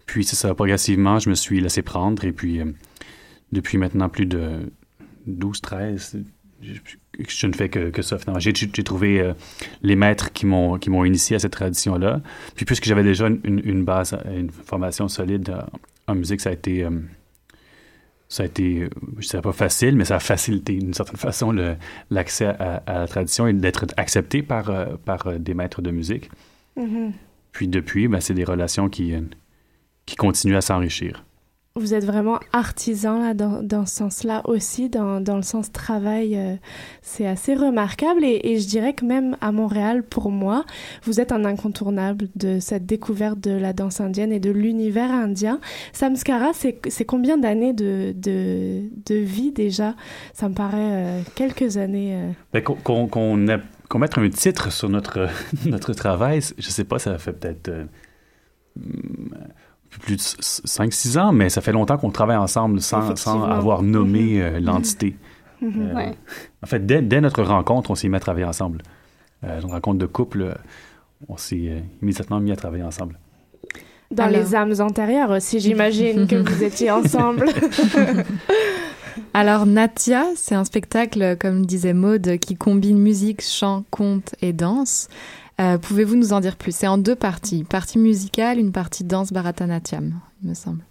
[0.07, 2.67] Puis c'est ça, progressivement, je me suis laissé prendre et puis euh,
[3.53, 4.71] depuis maintenant plus de
[5.27, 6.23] 12, 13,
[6.63, 6.73] je,
[7.29, 8.39] je ne fais que, que ça finalement.
[8.41, 8.53] J'ai
[8.85, 9.33] trouvé euh,
[9.83, 12.21] les maîtres qui m'ont qui m'ont initié à cette tradition-là.
[12.55, 15.63] Puis puisque j'avais déjà une, une- base, une formation solide euh,
[16.07, 16.91] en musique, ça a été euh,
[18.29, 21.55] ça a été, euh, je dirais pas facile, mais ça a facilité d'une certaine façon
[22.11, 25.91] l'accès à, à la tradition et d'être accepté par, euh, par euh, des maîtres de
[25.91, 26.31] musique.
[26.77, 27.13] Mhm.
[27.53, 29.15] Puis depuis, ben, c'est des relations qui,
[30.05, 31.25] qui continuent à s'enrichir.
[31.77, 36.37] Vous êtes vraiment artisan là, dans, dans ce sens-là aussi, dans, dans le sens travail.
[36.37, 36.57] euh,
[37.03, 40.65] c'est assez remarquable et, je dirais que même à Montréal, pour moi,
[41.05, 45.61] vous êtes un incontournable de cette découverte de la danse indienne et de l'univers indien.
[45.93, 49.95] Samskara, c'est combien d'années de, de, de vie déjà?
[50.33, 52.15] Ça me paraît euh, quelques années.
[52.17, 52.31] euh.
[52.53, 55.29] Ben, qu'on mette un titre sur notre,
[55.67, 57.71] notre travail, je sais pas, ça fait peut-être
[60.01, 64.41] plus de 5-6 ans, mais ça fait longtemps qu'on travaille ensemble sans, sans avoir nommé
[64.43, 65.17] euh, l'entité.
[65.61, 65.73] Mhm.
[65.91, 66.15] Euh, Ouais.
[66.63, 68.83] En fait, dès, dès notre rencontre, on s'est mis à travailler ensemble.
[69.45, 70.55] Euh, une rencontre de couple,
[71.29, 73.19] on s'est euh, immédiatement mis à travailler ensemble.
[74.11, 74.39] Dans Alors.
[74.41, 77.47] les âmes antérieures aussi, j'imagine que vous étiez ensemble.
[79.35, 85.09] Alors Natia, c'est un spectacle, comme disait Maude, qui combine musique, chant, conte et danse.
[85.61, 86.75] Euh, Pouvez-vous nous en dire plus?
[86.75, 87.65] C'est en deux parties.
[87.65, 90.83] Partie musicale, une partie danse Bharatanatyam, il me semble.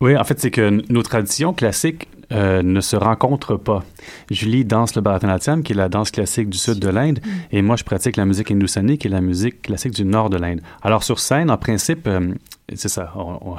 [0.00, 3.84] Oui, en fait, c'est que nos traditions classiques euh, ne se rencontrent pas.
[4.30, 7.20] Julie danse le Bharatanatyam, qui est la danse classique du sud de l'Inde,
[7.52, 10.38] et moi, je pratique la musique hindoustanie, qui est la musique classique du nord de
[10.38, 10.60] l'Inde.
[10.82, 12.34] Alors, sur scène, en principe, euh,
[12.74, 13.56] c'est ça, on,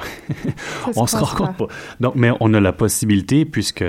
[0.96, 1.66] on- se rencontre pas.
[2.00, 3.84] Donc, mais on a la possibilité, puisque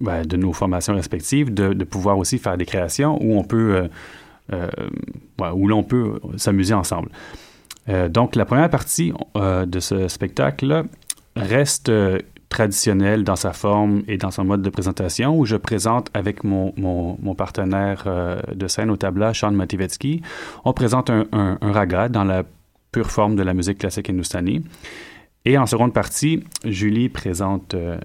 [0.00, 3.74] ben, de nos formations respectives, de, de pouvoir aussi faire des créations où on peut,
[3.74, 3.88] euh,
[5.52, 7.10] où l'on peut s'amuser ensemble.
[7.88, 10.84] Euh, donc, la première partie euh, de ce spectacle
[11.36, 16.10] reste euh, traditionnelle dans sa forme et dans son mode de présentation, où je présente
[16.14, 20.20] avec mon, mon, partenaire euh, de scène au tabla, Sean Mativetsky,
[20.64, 22.42] on présente un, un, un raga dans la
[22.92, 24.64] pure forme de la musique classique hindoustanie.
[25.44, 27.98] Et en seconde partie, Julie présente euh, euh,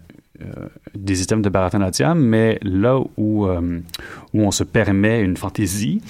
[0.95, 3.79] des items de Bharatanatyam, mais là où, euh,
[4.33, 6.01] où on se permet une fantaisie,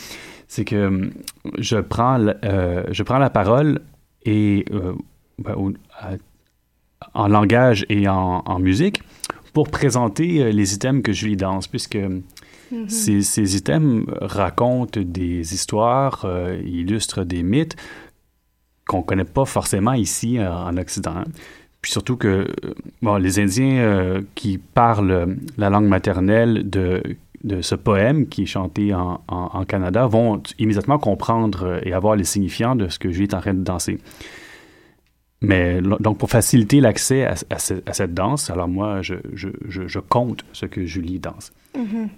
[0.48, 1.10] c'est que euh,
[1.58, 3.82] je prends, la- euh, je prends la parole
[4.26, 4.94] et euh,
[5.40, 6.16] ben, au- à-
[7.14, 9.02] en langage et en, en musique
[9.54, 11.98] pour présenter euh, les items que Julie danse, puisque
[12.72, 12.90] Mhm.
[12.90, 17.76] ces, ces items racontent des histoires, euh, illustrent des mythes
[18.88, 21.24] qu'on ne connaît pas forcément ici euh, en Occident.
[21.86, 22.48] Puis surtout que
[23.04, 27.04] bon, les Indiens euh, qui parlent euh, la langue maternelle de,
[27.44, 32.16] de ce poème qui est chanté en, en- Canada vont immédiatement comprendre euh, et avoir
[32.16, 34.00] les signifiants de ce que Julie est en train de danser.
[35.42, 39.50] Mais donc pour faciliter l'accès à, à ce- à cette danse, alors moi je, je,
[39.68, 41.54] je, compte ce que Julie danse.
[41.78, 42.10] Mhm.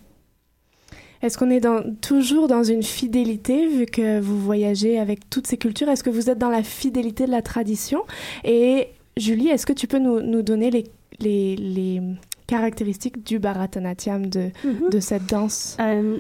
[1.22, 1.68] Est-ce qu'on est
[2.00, 5.90] toujours dans une fidélité, vu que vous voyagez avec toutes ces cultures?
[5.90, 8.04] Est-ce que vous êtes dans la fidélité de la tradition?
[8.46, 10.84] Et Julie, est-ce que tu peux nous, nous donner les,
[11.20, 12.02] les, les
[12.48, 14.90] caractéristiques du Bharatanatyam, de, Mhm.
[14.92, 15.76] de cette danse?
[15.80, 16.18] Euh,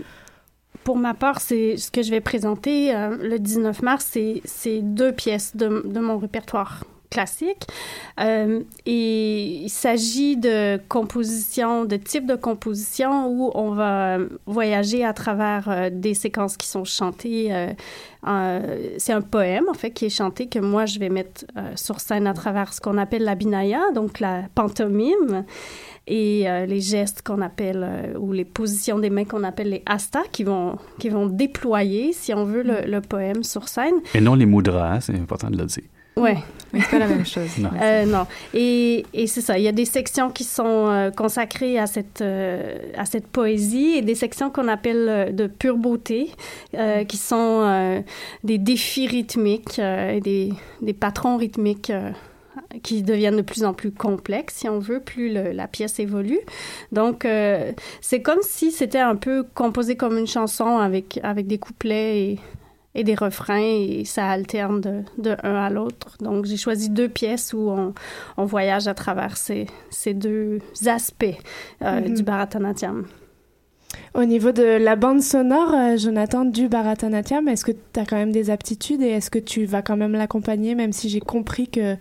[0.84, 4.82] pour ma part, c'est ce que je vais présenter euh, le 19 mars, c'est- c'est
[4.82, 7.64] deux pièces de, de mon répertoire classique.
[8.20, 15.14] Euh, et il s'agit de compositions, de types de compositions où on va voyager à
[15.14, 17.54] travers euh, des séquences qui sont chantées.
[18.28, 22.00] euh, c'est un poème, en fait, qui est chanté que moi, je vais mettre sur
[22.00, 25.46] scène à travers ce qu'on appelle la binaya, donc la pantomime
[26.08, 29.84] et euh, les gestes qu'on appelle, euh, ou les positions des mains qu'on appelle les
[29.86, 33.96] astas, qui vont, qui vont déployer, si on veut, le, le poème sur scène.
[34.14, 35.84] Et non les mudras, hein, c'est important de le dire.
[36.18, 36.38] Ouais.
[36.74, 37.58] Mais c'est pas la même chose.
[37.60, 37.70] Non.
[37.82, 38.28] Euh, non.
[38.54, 39.58] Et, et c'est ça.
[39.58, 43.94] Il y a des sections qui sont euh, consacrées à cette, euh, à cette poésie
[43.98, 46.30] et des sections qu'on appelle euh, de pure beauté,
[46.76, 48.02] euh, qui sont euh,
[48.44, 50.52] des défis rythmiques, euh, et des,
[50.82, 51.90] des patrons rythmiques.
[51.90, 52.10] euh,
[52.84, 56.40] qui deviennent de plus en plus complexes, si on veut, plus le- la pièce évolue.
[56.92, 61.60] Donc, euh, c'est comme si c'était un peu composé comme une chanson avec, avec des
[61.60, 62.40] couplets et,
[62.98, 66.18] et des refrains et ça alterne de, de un à l'autre.
[66.20, 67.94] Donc, j'ai choisi deux pièces où on,
[68.36, 71.26] on voyage à travers ces, ces deux aspects
[71.84, 72.14] euh, Mhm.
[72.16, 73.06] du Bharatanatyam.
[74.14, 78.18] Au niveau de la bande sonore, euh, Jonathan, du Bharatanatyam, est-ce que tu as quand
[78.18, 81.68] même des aptitudes et est-ce que tu vas quand même l'accompagner, même si j'ai compris
[81.70, 81.96] que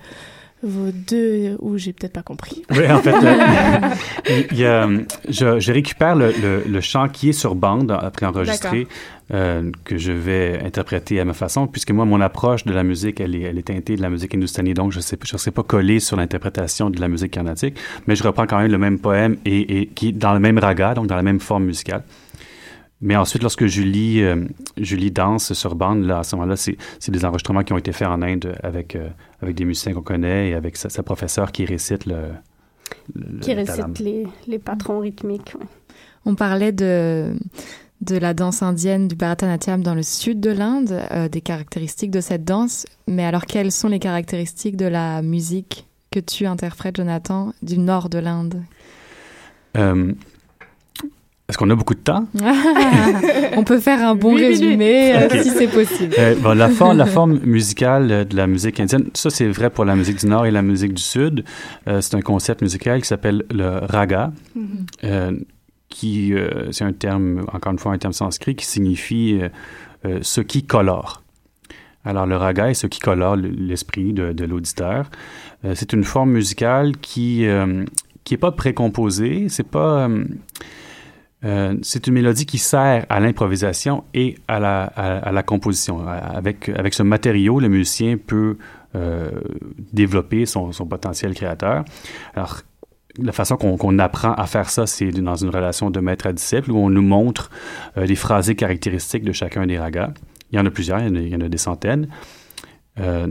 [0.67, 2.63] vos deux où j'ai peut-être pas compris.
[2.71, 4.89] Oui, en fait, euh, il y a,
[5.29, 8.87] je, je, récupère le, le, le, chant qui est sur bande après enregistré
[9.33, 13.21] euh, que je vais interpréter à ma façon, puisque moi, mon approche de la musique,
[13.21, 15.51] elle est, elle est teintée de la musique hindustanie, donc je ne sais, je serai
[15.51, 17.77] pas collé sur l'interprétation de la musique carnatique,
[18.07, 20.95] mais je reprends quand même le même poème et, et qui dans le même raga,
[20.95, 22.03] donc dans la même forme musicale.
[23.01, 24.47] Mais ensuite, lorsque Julie, euh,
[24.79, 28.09] Julie danse sur bande, là, à ce moment-là, c'est des enregistrements qui ont été faits
[28.09, 29.09] en Inde avec, euh,
[29.43, 32.31] avec des musiciens qu'on connaît et avec sa, sa, professeure qui récite le.
[33.15, 35.55] le qui récite les, les, patrons rythmiques.
[35.59, 35.67] Ouais.
[36.25, 37.35] On parlait de,
[38.01, 42.21] de la danse indienne du Bharatanatyam dans le sud de l'Inde, euh, des caractéristiques de
[42.21, 42.87] cette danse.
[43.07, 48.09] Mais alors, quelles sont les caractéristiques de la musique que tu interprètes, Jonathan, du nord
[48.09, 48.63] de l'Inde?
[49.77, 50.13] Euh,
[51.49, 52.27] est-ce qu'on a beaucoup de temps?
[53.57, 55.45] On peut faire un bon oui, résumé euh, okay.
[55.45, 56.15] si c'est possible.
[56.19, 59.85] Euh, bon, la, forme, la forme musicale de la musique indienne, ça c'est vrai pour
[59.85, 61.45] la musique du Nord et la musique du Sud.
[61.87, 64.67] Euh, c'est un concept musical qui s'appelle le raga, mm
[65.03, 65.45] -hmm.
[65.89, 66.35] qui,
[66.73, 69.41] c'est un terme, encore une fois, un terme sanskrit qui signifie
[70.03, 71.23] ce qui colore.
[72.05, 73.37] Alors, le raga est ce qui colore
[73.71, 75.11] l'esprit de, de l'auditeur.
[75.75, 77.47] c'est une forme musicale qui
[78.25, 80.09] qui est pas précomposée, c'est pas
[81.47, 86.07] euh, c'est une mélodie qui sert à l'improvisation et à la, composition.
[86.07, 88.57] Avec, avec ce matériau, le musicien peut
[88.97, 89.31] euh,
[89.93, 91.85] développer son, potentiel créateur.
[92.35, 92.63] Alors,
[93.19, 96.33] la façon qu'on qu apprend à faire ça, c'est dans une relation de maître à
[96.33, 97.51] disciple où on nous montre
[97.99, 100.13] euh, les phrasés caractéristiques de chacun des ragas.
[100.51, 102.09] Il y en a plusieurs, il y en a, il y en a des centaines.
[102.99, 103.27] Euh,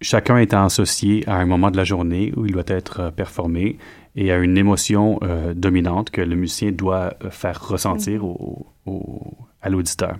[0.00, 3.78] chacun étant associé à un moment de la journée où il doit être performé
[4.20, 9.68] et à une émotion euh, dominante que le musicien doit faire ressentir au, au, à
[9.70, 10.16] l'auditeur.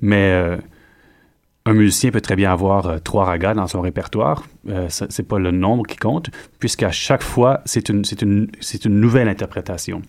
[0.00, 0.56] Mais euh,
[1.66, 4.44] un musicien peut très bien avoir euh, trois ragas dans son répertoire.
[4.68, 8.48] Euh, c'est pas le nombre qui compte, puisqu'à chaque fois, c'est une, une,
[8.84, 10.00] une nouvelle interprétation.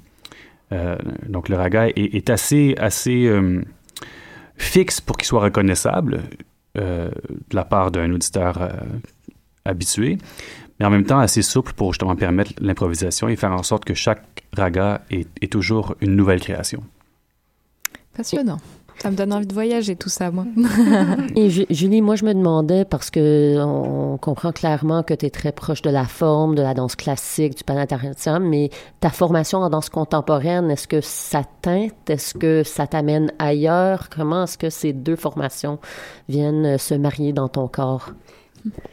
[0.72, 0.96] Euh,
[1.28, 3.28] donc le raga est, est assez, assez
[4.58, 6.22] fixe pour qu'il soit reconnaissable
[6.76, 7.12] de
[7.52, 8.72] la part d'un auditeur
[9.66, 10.20] habitué,
[10.80, 13.94] mais en même temps assez souple pour justement permettre l'improvisation et faire en sorte que
[13.94, 16.84] chaque raga est, est toujours une nouvelle création.
[18.16, 18.60] Passionnant.
[19.02, 20.46] Ça me donne envie de voyager tout ça, moi.
[21.36, 25.54] et Julie, moi je me demandais parce que on comprend clairement que tu es très
[25.54, 28.70] proche de la forme, de la danse classique, du panatarium, mais
[29.00, 34.10] ta formation en danse contemporaine, est-ce que ça teinte, est-ce que ça t'amène ailleurs?
[34.10, 35.80] Comment est-ce que ces deux formations
[36.28, 38.12] viennent se marier dans ton corps?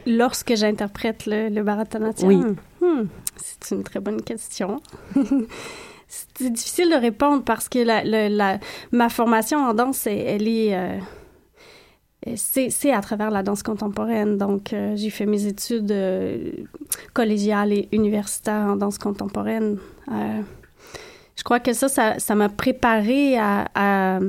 [0.05, 2.87] Lorsque j'interprète le, le Bharatanatyam, oui.
[2.87, 3.07] hmm,
[3.37, 4.81] c'est une très bonne question.
[6.07, 8.59] c'est difficile de répondre parce que la, la, la,
[8.91, 10.75] ma formation en danse, elle est...
[10.75, 10.97] Euh,
[12.35, 14.37] c'est à travers la danse contemporaine.
[14.37, 16.51] Donc, euh, j'ai fait mes études euh,
[17.13, 19.77] collégiales et universitaires en danse contemporaine.
[20.09, 21.87] Je crois que ça,
[22.19, 24.19] ça m'a préparé à, à,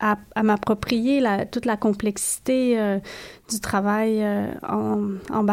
[0.00, 2.98] à, m'approprier toute la complexité euh,
[3.50, 5.44] du travail euh, en, en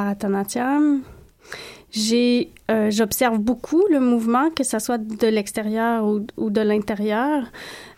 [2.69, 7.43] euh, j'observe beaucoup le mouvement, que ce soit de l'extérieur ou, de l'intérieur.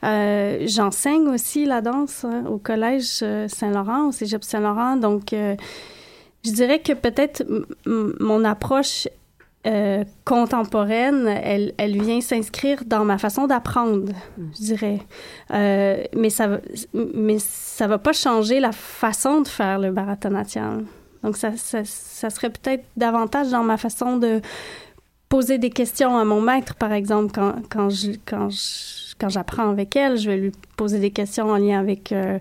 [0.03, 4.97] J'enseigne aussi la danse hein, au collège Saint-Laurent, au cégep Saint-Laurent.
[4.97, 7.43] Donc, je dirais que peut-être
[7.85, 9.07] mon approche
[9.67, 14.99] euh, contemporaine, elle, elle vient s'inscrire dans ma façon d'apprendre, je dirais.
[15.51, 16.59] Euh, mais ça,
[16.93, 20.85] mais ça va pas changer la façon de faire le Bharatanatyam.
[21.23, 24.41] Donc, ça, ça, ça serait peut-être davantage dans ma façon de
[25.27, 29.69] poser des questions à mon maître, par exemple, quand, quand je, quand je, quand j'apprends
[29.69, 32.39] avec elle, je vais lui poser des questions en lien avec euh,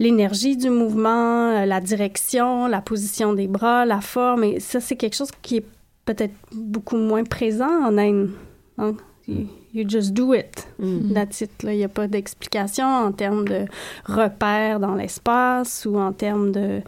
[0.00, 4.42] l'énergie du mouvement, la direction, la position des bras, la forme.
[4.42, 5.75] Et ça, c'est quelque chose qui est
[6.06, 8.30] peut-être beaucoup moins présent en Inde.
[8.78, 8.94] Hein?
[9.28, 10.68] You, you, just do it.
[10.78, 11.14] Mm -hmm.
[11.14, 11.50] That's it.
[11.64, 13.66] Il n'y a pas d'explication en termes de
[14.04, 16.80] repères dans l'espace ou en termes de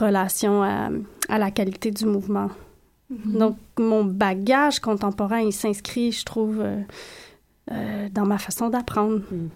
[0.00, 0.88] relation à,
[1.28, 2.50] à la qualité du mouvement.
[3.10, 3.38] Mm -hmm.
[3.38, 6.80] Donc, mon bagage contemporain, il s'inscrit, je trouve, euh,
[7.70, 9.20] euh, dans ma façon d'apprendre.
[9.30, 9.50] Mm.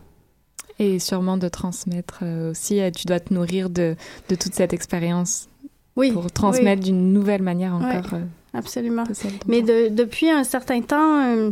[0.79, 3.97] Et sûrement de transmettre euh, aussi, tu dois te nourrir de,
[4.31, 5.49] de toute cette expérience
[5.97, 6.91] oui, pour transmettre oui.
[6.91, 8.13] d'une nouvelle manière encore.
[8.13, 8.19] Oui.
[8.59, 9.05] Absolument.
[9.47, 11.51] Mais de, depuis un certain temps, euh,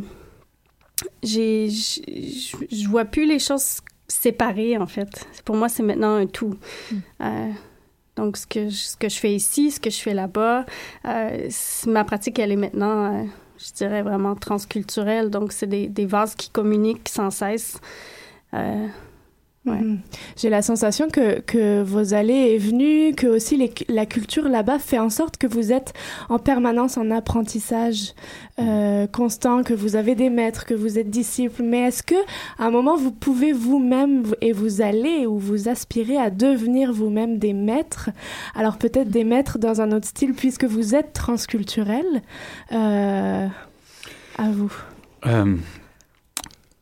[1.22, 5.26] j'ai, je vois plus les choses séparées, en fait.
[5.44, 6.56] Pour moi, c'est maintenant un tout.
[6.90, 6.96] Mm.
[7.22, 7.50] Euh,
[8.16, 10.64] donc, ce que, ce que je fais ici, ce que je fais là-bas,
[11.06, 11.48] euh,
[11.86, 13.24] ma pratique, elle est maintenant, euh,
[13.58, 15.30] je dirais, vraiment transculturelle.
[15.30, 17.78] Donc, c'est des, des, vases qui communiquent sans cesse.
[19.66, 19.80] Ouais.
[19.80, 19.98] Mhm.
[20.36, 24.78] J'ai la sensation que, que vos allées et venues, que aussi les- la culture là-bas
[24.78, 25.92] fait en sorte que vous êtes
[26.28, 28.14] en permanence en apprentissage
[28.60, 31.62] euh, constant, que vous avez des maîtres, que vous êtes disciples.
[31.64, 32.14] Mais est-ce que
[32.58, 36.92] à un moment vous pouvez vous-même vous- et vous allez ou vous aspirez à devenir
[36.92, 38.10] vous-même des maîtres?
[38.54, 42.06] Alors peut-être des maîtres dans un autre style puisque vous êtes transculturel.
[42.72, 43.46] Euh,
[44.38, 44.72] à vous.
[45.26, 45.56] Euh,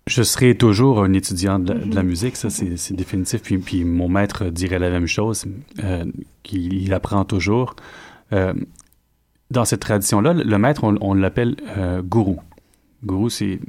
[0.06, 2.08] je serai toujours un étudiant de la, de la Mhm.
[2.08, 3.42] musique, ça c'est c'est définitif.
[3.42, 5.46] Puis, puis mon maître dirait la même chose,
[5.82, 6.04] euh,
[6.42, 7.74] qu'il il apprend toujours.
[8.32, 8.52] Euh,
[9.50, 12.40] dans cette tradition-là, le maître, on, on l'appelle euh, gourou.
[13.04, 13.60] Gourou, c'est...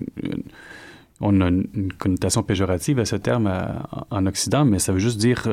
[1.22, 3.48] on a une, une connotation péjorative à ce terme
[3.92, 5.48] en en Occident, mais ça veut juste dire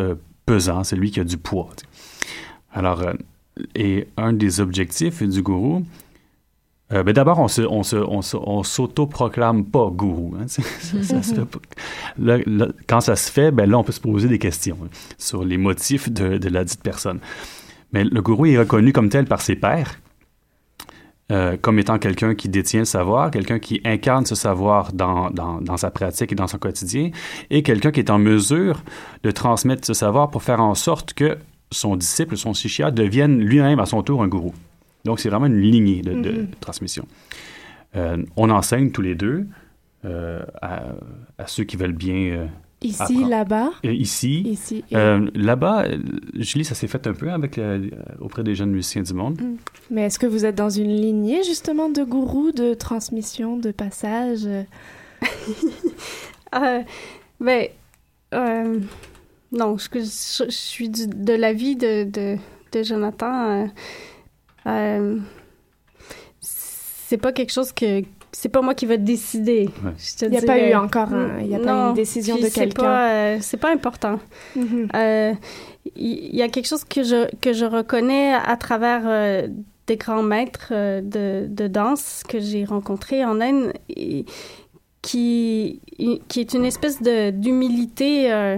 [0.46, 1.68] pesant, c'est lui qui a du poids.
[1.76, 2.36] tu sais.
[2.72, 3.04] Alors,
[3.74, 5.84] et un des objectifs du gourou,
[6.92, 10.34] euh, D'abord, on se, on se, on se- on s'auto-proclame pas gourou.
[10.40, 10.46] hein,
[12.86, 14.88] quand ça se fait, ben là, on peut se poser des questions hein,
[15.18, 17.20] sur les motifs de, de la dite personne.
[17.92, 19.98] Mais le gourou est reconnu comme tel par ses pairs,
[21.30, 25.76] euh, comme étant quelqu'un qui détient le savoir, quelqu'un qui incarne ce savoir dans, dans,
[25.76, 27.10] sa pratique et dans son quotidien,
[27.50, 28.82] et quelqu'un qui est en mesure
[29.22, 31.38] de transmettre ce savoir pour faire en sorte que
[31.70, 34.52] son disciple, son shishya, devienne lui-même à son tour un gourou.
[35.04, 36.48] Donc, c'est vraiment une lignée de, de Mhm.
[36.60, 37.06] transmission.
[37.96, 39.46] Euh, on enseigne tous les deux
[40.04, 40.82] euh, à,
[41.38, 42.46] à ceux qui veulent bien euh,
[42.80, 44.40] Ici, là-bas, euh, ici.
[44.40, 44.82] ici.
[44.90, 45.84] et- Euh, Là-bas,
[46.34, 47.90] Julie, ça s'est fait un peu avec le-
[48.20, 49.40] auprès des jeunes musiciens du monde.
[49.90, 54.48] Mais est-ce que vous êtes dans une lignée justement de gourous, de transmission, de passage?
[57.40, 57.68] Ben,
[58.34, 58.78] euh,
[59.52, 62.36] non, je, je- je suis du- de l'avis de, de,
[62.72, 63.68] de Jonathan.
[64.66, 65.18] Euh, euh,
[66.40, 68.02] c'est pas quelque chose que.
[68.34, 69.68] C'est pas moi qui va décider.
[69.84, 69.92] Ouais.
[69.98, 71.94] je te Il n'y a pas eu encore un- il y a pas Non, une
[71.94, 72.82] décision de c'est quelqu'un.
[72.82, 74.18] pas, euh, C'est pas important.
[74.56, 74.88] Mhm.
[74.94, 75.34] Euh,
[75.96, 79.48] Il y, y a quelque chose que je, que je reconnais à travers euh,
[79.86, 84.24] des grands maîtres euh, de, de danse que j'ai rencontrés en Inde, et
[85.02, 85.80] qui,
[86.28, 88.56] qui est une espèce de- d'humilité euh,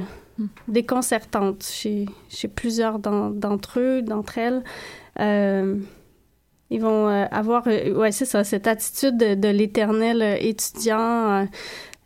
[0.69, 4.63] déconcertante chez, chez plusieurs d'en- d'entre eux, d'entre elles.
[5.21, 5.77] Euh,
[6.71, 10.99] ils vont euh, avoir, euh, ouais, c'est ça, cette attitude de, de l'éternel étudiant
[11.43, 11.45] euh,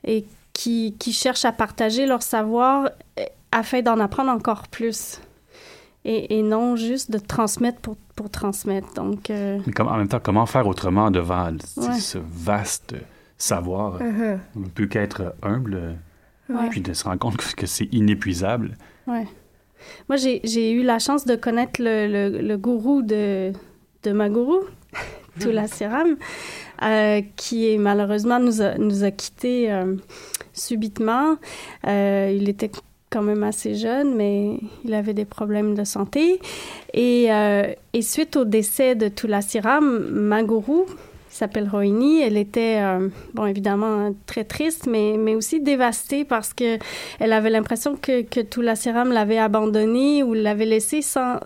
[0.04, 2.90] et qui, qui cherche à partager leur savoir
[3.52, 5.20] afin d'en apprendre encore plus.
[6.04, 8.92] Et, et non juste de transmettre pour, pour transmettre.
[8.94, 11.94] Donc, euh, Mais comme- en même temps, comment faire autrement devant ce- Ouais.
[11.98, 12.94] ce vaste
[13.36, 14.00] savoir?
[14.02, 14.40] Mhm.
[14.56, 15.96] On ne peut qu'être humble,
[16.48, 16.68] Ouais.
[16.70, 18.76] puis de se rendre compte que, que c'est inépuisable.
[19.06, 19.26] ouais.
[20.08, 23.52] Moi, j'ai eu la chance de connaître le, le, le gourou de,
[24.02, 24.60] de ma gourou,
[25.40, 26.16] Tula Siram,
[26.82, 29.96] euh, qui est, malheureusement nous a, nous a quittés euh,
[30.52, 31.36] subitement.
[31.86, 32.70] Euh, il était
[33.10, 36.40] quand même assez jeune, mais il avait des problèmes de santé.
[36.92, 37.28] Et,
[37.92, 40.84] et suite au décès de Tula Siram, ma gourou,
[41.38, 46.78] s'appelle Rohini, elle était, euh, bon, évidemment, très triste, mais, mais aussi dévastée parce que
[47.20, 51.38] elle avait l'impression que, que Tula Siram l'avait abandonnée ou l'avait laissée sans...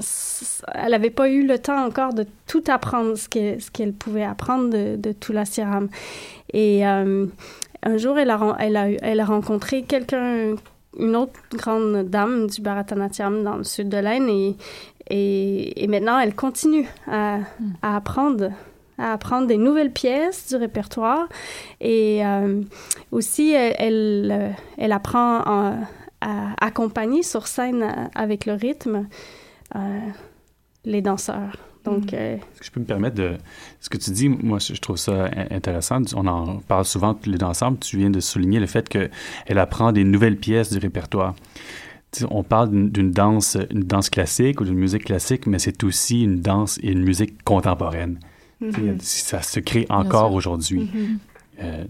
[0.74, 4.24] Elle n'avait pas eu le temps encore de tout apprendre, ce qu'elle ce qu'elle pouvait
[4.24, 5.88] apprendre de, de Tula Siram.
[6.53, 7.26] Et euh,
[7.82, 10.55] un jour, elle a, elle a, elle a rencontré quelqu'un,
[10.99, 14.57] une autre grande dame du Bharatanatyam dans le sud de l'Inde et,
[15.11, 17.38] et, et maintenant, elle continue à,
[17.82, 18.51] à apprendre
[19.03, 21.28] à apprendre des nouvelles pièces du répertoire
[21.80, 22.62] et euh,
[23.11, 24.48] aussi elle, elle, euh,
[24.78, 25.74] elle apprend à,
[26.20, 29.09] à accompagner sur scène euh, avec le rythme
[29.74, 29.98] euh,
[30.84, 31.57] les danseurs.
[31.84, 33.32] Donc, euh, Est-ce que je peux me permettre de...
[33.80, 36.00] Ce que tu dis, moi, je trouve ça in- intéressant.
[36.14, 37.78] On en parle souvent tous les deux ensemble.
[37.80, 41.34] Tu viens de souligner le fait qu'elle apprend des nouvelles pièces du répertoire.
[42.30, 46.22] On parle d'une d'une danse, une danse classique ou d'une musique classique, mais c'est aussi
[46.22, 48.20] une danse et une musique contemporaine.
[48.62, 48.98] Mhm.
[49.00, 50.90] Ça se crée encore aujourd'hui.
[50.92, 51.18] Mhm.
[51.62, 51.84] Euh,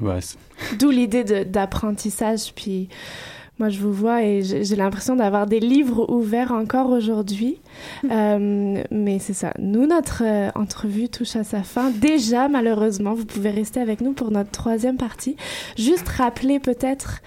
[0.00, 0.18] ouais,
[0.78, 2.52] D'où l'idée d'apprentissage.
[2.54, 2.88] Puis
[3.60, 7.58] moi, je vous vois et j'ai l'impression d'avoir des livres ouverts encore aujourd'hui.
[8.10, 9.52] Euh, mais c'est ça.
[9.58, 11.90] Nous, notre euh, entrevue touche à sa fin.
[11.90, 15.36] Déjà, malheureusement, vous pouvez rester avec nous pour notre troisième partie.
[15.76, 17.20] Juste rappeler peut-être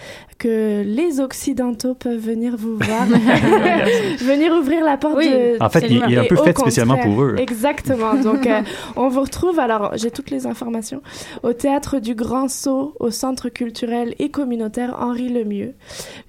[0.44, 3.06] que les Occidentaux peuvent venir vous voir,
[4.20, 5.30] venir ouvrir la porte Oui.
[5.30, 5.64] de...
[5.64, 7.14] En fait, il, il est un peu fait spécialement contraire.
[7.14, 7.36] pour eux.
[7.38, 8.16] Exactement.
[8.16, 8.62] Donc, euh,
[8.98, 11.02] on vous retrouve, alors j'ai toutes les informations,
[11.44, 15.76] au Théâtre du Grand Saut, au Centre culturel et communautaire Henri Lemieux,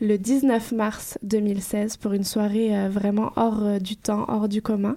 [0.01, 4.62] le 19 mars 2016, pour une soirée euh, vraiment hors euh, du temps, hors du
[4.62, 4.95] commun.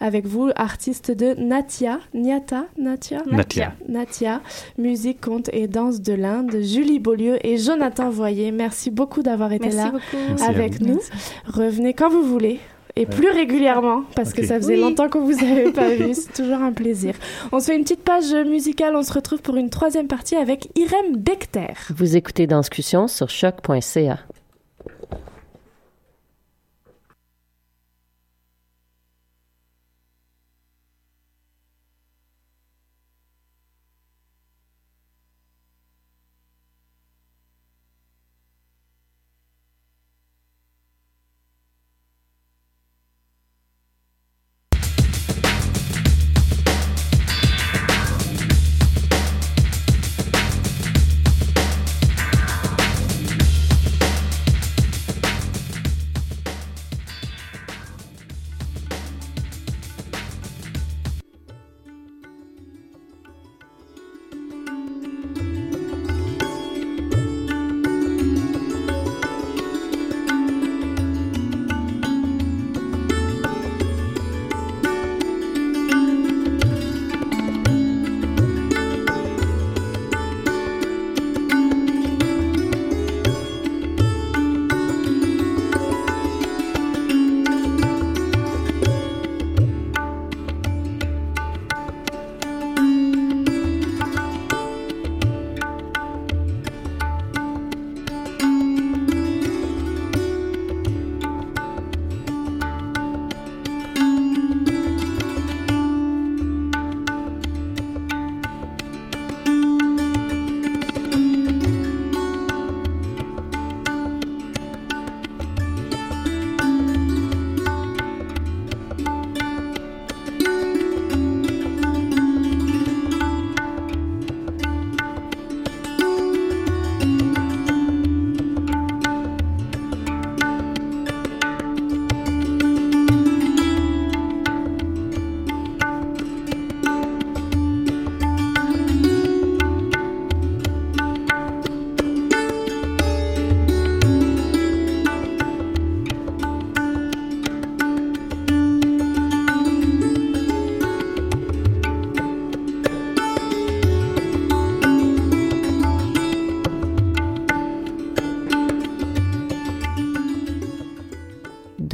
[0.00, 3.74] Avec vous, artiste de Natia, Niata, Natia Natia.
[3.88, 4.40] Natia,
[4.78, 8.53] musique, conte et danse de l'Inde, Julie Beaulieu et Jonathan Voyer.
[8.54, 10.42] Merci beaucoup d'avoir été Merci là beaucoup.
[10.50, 11.00] avec nous.
[11.46, 12.60] Revenez quand vous voulez.
[12.96, 14.80] Et plus régulièrement, parce que ça faisait Oui.
[14.80, 16.14] longtemps que vous avez pas vu.
[16.14, 17.14] C'est toujours un plaisir.
[17.50, 18.94] On se fait une petite page musicale.
[18.94, 21.74] On se retrouve pour une troisième partie avec Irem Bechter.
[21.96, 24.20] Vous écoutez Danscussion sur choc.ca.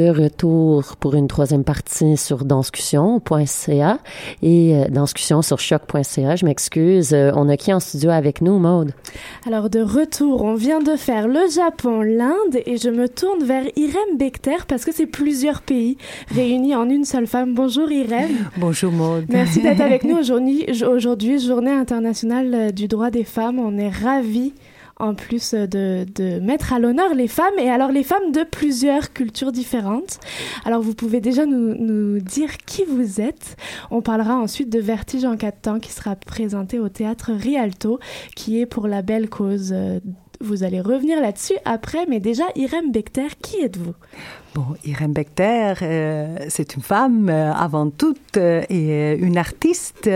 [0.01, 3.98] de retour pour une troisième partie sur danscussion.ca
[4.42, 6.36] et euh, danscussion sur choc.ca.
[6.36, 7.12] Je m'excuse.
[7.12, 8.92] Euh, on a qui en studio avec nous, Maude?
[9.46, 13.64] Alors de retour, on vient de faire le Japon, l'Inde et je me tourne vers
[13.76, 15.98] Irem Bechter parce que c'est plusieurs pays
[16.34, 17.53] réunis en une seule femme.
[17.55, 18.30] Bonjour Irem.
[18.57, 19.26] Bonjour Maude.
[19.28, 20.64] Merci d'être avec nous aujourd'hui.
[20.82, 23.59] Aujourd'hui, journée internationale euh, du droit des femmes.
[23.59, 24.55] On est ravis
[25.01, 29.12] en plus euh, de, mettre à l'honneur les femmes et alors les femmes de plusieurs
[29.12, 30.20] cultures différentes.
[30.64, 33.57] Alors vous pouvez déjà nous, nous dire qui vous êtes.
[33.90, 37.98] On parlera ensuite de Vertige en quatre temps qui sera présenté au théâtre Rialto
[38.36, 39.74] qui est pour la belle cause.
[40.43, 43.93] Vous allez revenir là-dessus après, mais déjà Irem Bechter, qui êtes-vous?
[44.55, 50.09] Bon, Irène Bechter, euh, c'est une femme euh, avant tout euh, et une artiste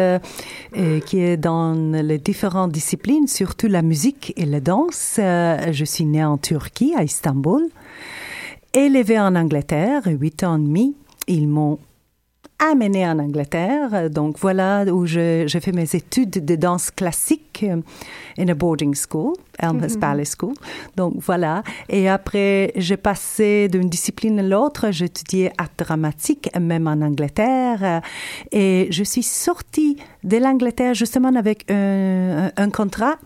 [1.07, 5.17] qui est dans les différentes disciplines, surtout la musique et la danse.
[5.19, 7.69] Je suis née en Turquie, à Istanbul,
[8.73, 10.97] élevée en Angleterre, huit ans et demi.
[11.29, 11.79] Ils m'ont
[12.59, 17.81] amenée en Angleterre, donc voilà où je fais mes études de danse classique euh,
[18.39, 20.01] in a boarding school, Elmhurst Mhm.
[20.01, 20.55] Palace School.
[20.97, 21.63] Donc voilà.
[21.89, 24.91] Et après, j'ai passé d'une discipline à l'autre.
[24.91, 28.01] J'ai étudié art dramatique, même en Angleterre.
[28.51, 33.17] Et je suis sortie de l'Angleterre justement avec un, un contrat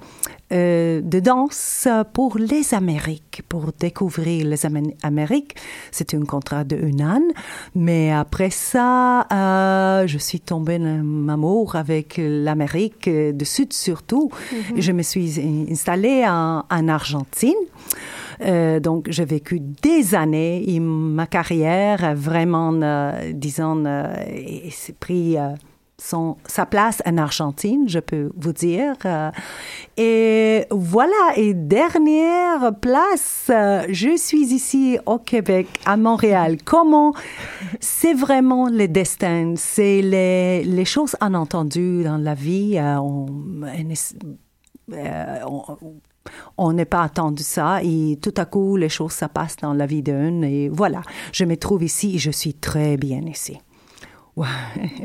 [0.53, 5.57] euh, de danse pour les Amériques, pour découvrir les Amé- Amériques.
[5.90, 7.22] C'était un contrat de un an.
[7.74, 14.30] Mais après ça, euh, je suis tombée en amour avec l'Amérique du Sud surtout.
[14.76, 15.40] Je me suis
[15.70, 17.55] installée en, en Argentine.
[18.40, 22.72] Euh, donc, j'ai vécu des années et ma carrière vraiment,
[23.32, 23.82] disons,
[24.70, 25.36] s'est pris
[26.01, 28.94] son, sa place en Argentine, je peux vous dire.
[29.05, 29.30] Euh,
[29.96, 36.59] et voilà, et dernière place, euh, je suis ici au Québec, à Montréal.
[36.64, 37.12] Comment
[37.80, 42.78] c'est vraiment le destin, c'est les, les choses inentendues dans la vie.
[42.78, 43.26] euh, on-
[46.57, 49.86] on- n'est pas attendu ça et tout à coup les choses ça passe dans la
[49.86, 51.01] vie d'un et voilà
[51.32, 53.59] je me trouve ici et je suis très bien ici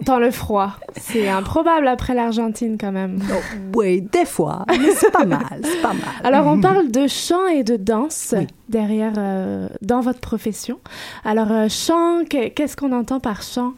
[0.03, 0.73] Dans le froid.
[0.99, 3.19] C'est improbable après l'Argentine quand même.
[3.31, 6.03] Oh, oui, des fois, mais c'est pas mal, c'est pas mal.
[6.23, 8.35] Alors on parle de chant et de danse
[8.69, 10.79] derrière euh, dans votre profession.
[11.25, 13.73] Alors euh, chant, qu'est-ce qu'on entend par chant?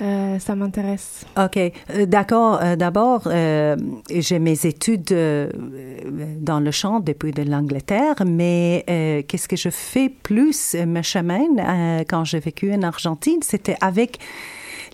[0.00, 1.24] Euh, Ça m'intéresse.
[1.38, 1.58] Ok,
[2.06, 2.60] d'accord.
[2.76, 5.14] D'abord, j'ai mes études
[6.40, 8.84] dans le chant depuis de l'Angleterre, mais
[9.28, 14.18] qu'est-ce que je fais plus ma chemin quand j'ai vécu en Argentine, c'était avec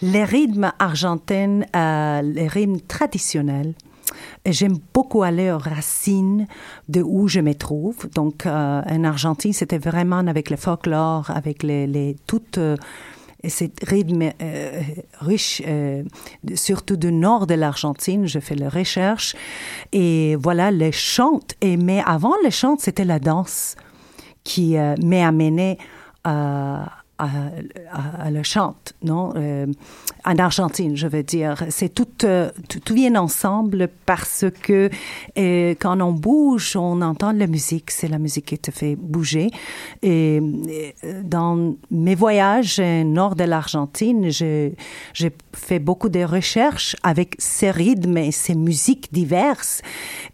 [0.03, 3.75] les rythmes argentins, euh, les rythmes traditionnels.
[4.47, 6.47] J'aime beaucoup aller aux racines
[6.89, 8.09] de où je me trouve.
[8.15, 12.77] Donc, euh, en Argentine, c'était vraiment avec le folklore, avec les, les toutes euh,
[13.47, 14.83] ces rythmes euh,
[15.21, 15.63] riches,
[16.55, 18.27] surtout du nord de l'Argentine.
[18.27, 19.35] Je fais la recherche
[19.93, 21.41] et voilà les chants.
[21.61, 23.77] Et mais avant les chants, c'était la danse
[24.45, 25.79] qui m'a amené
[26.25, 29.33] à à, le chante, non?
[29.37, 29.67] Euh,
[30.25, 34.91] En Argentine, je veux dire, c'est tout, euh, tout, vient ensemble parce que
[35.39, 37.91] euh, quand on bouge, on entend la musique.
[37.91, 39.51] C'est la musique qui te fait bouger.
[40.03, 40.41] Et,
[41.25, 44.75] dans mes voyages nord de l'Argentine, j'ai
[45.55, 49.83] fait beaucoup de recherches avec ces rythmes et ces musiques diverses.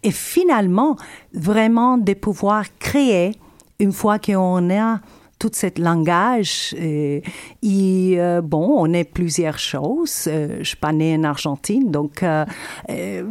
[0.03, 0.97] Et finalement,
[1.33, 3.31] vraiment de pouvoir créer
[3.79, 4.99] une fois qu'on a
[5.39, 6.73] tout ce langage.
[6.79, 7.23] Et,
[7.63, 10.25] euh, bon, on est plusieurs choses.
[10.27, 12.45] Euh, je suis pas née en Argentine, donc, euh,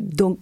[0.00, 0.38] donc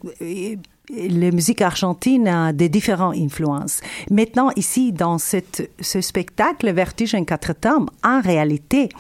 [0.91, 3.81] la musique argentine a des différentes influences.
[4.11, 8.91] Maintenant, ici, dans ce spectacle, Vertige en quatre temps, en réalité,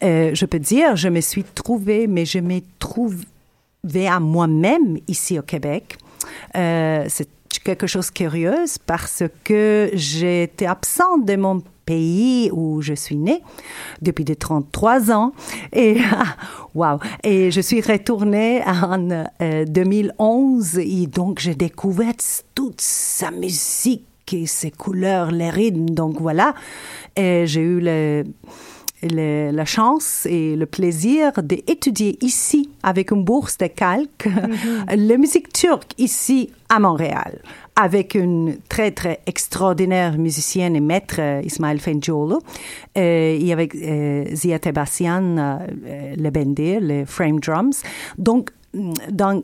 [0.00, 5.42] je peux dire, je me suis trouvée, mais je me trouvée à moi-même ici au
[5.42, 5.98] Québec.
[6.54, 7.28] c'est
[7.62, 13.42] quelque chose de curieux parce que j'étais absente de mon pays où je suis née
[14.00, 15.32] depuis de 33 ans.
[15.72, 15.98] Et,
[16.74, 16.98] wow.
[17.22, 19.24] Et je suis retournée en
[19.66, 22.14] 2011 euh, et donc j'ai découvert
[22.54, 25.90] toute sa musique et ses couleurs, les rythmes.
[25.90, 26.54] Donc voilà.
[27.16, 28.24] Et j'ai eu le,
[29.02, 34.96] la chance et le plaisir d'étudier ici avec une bourse de calque mm-hmm.
[35.08, 37.40] la musique turque ici à Montréal
[37.76, 42.40] avec une très, très extraordinaire musicienne et maître, euh, Ismaël Fenjolo,
[42.98, 47.82] euh, et avec euh, Zia Tebassian, euh, le bendir, les frame drums.
[48.18, 48.50] Donc,
[49.10, 49.42] dans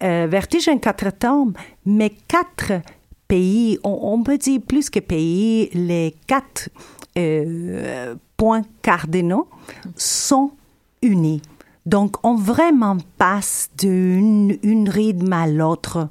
[0.00, 1.48] Vertige en quatre temps,
[1.84, 2.82] mais quatre
[3.26, 6.70] pays, on, peut dire plus que pays, les quatre
[8.36, 9.48] points cardinaux
[9.96, 10.52] sont
[11.02, 11.42] unis.
[11.86, 16.08] Donc, on vraiment passe d'une rythme à l'autre.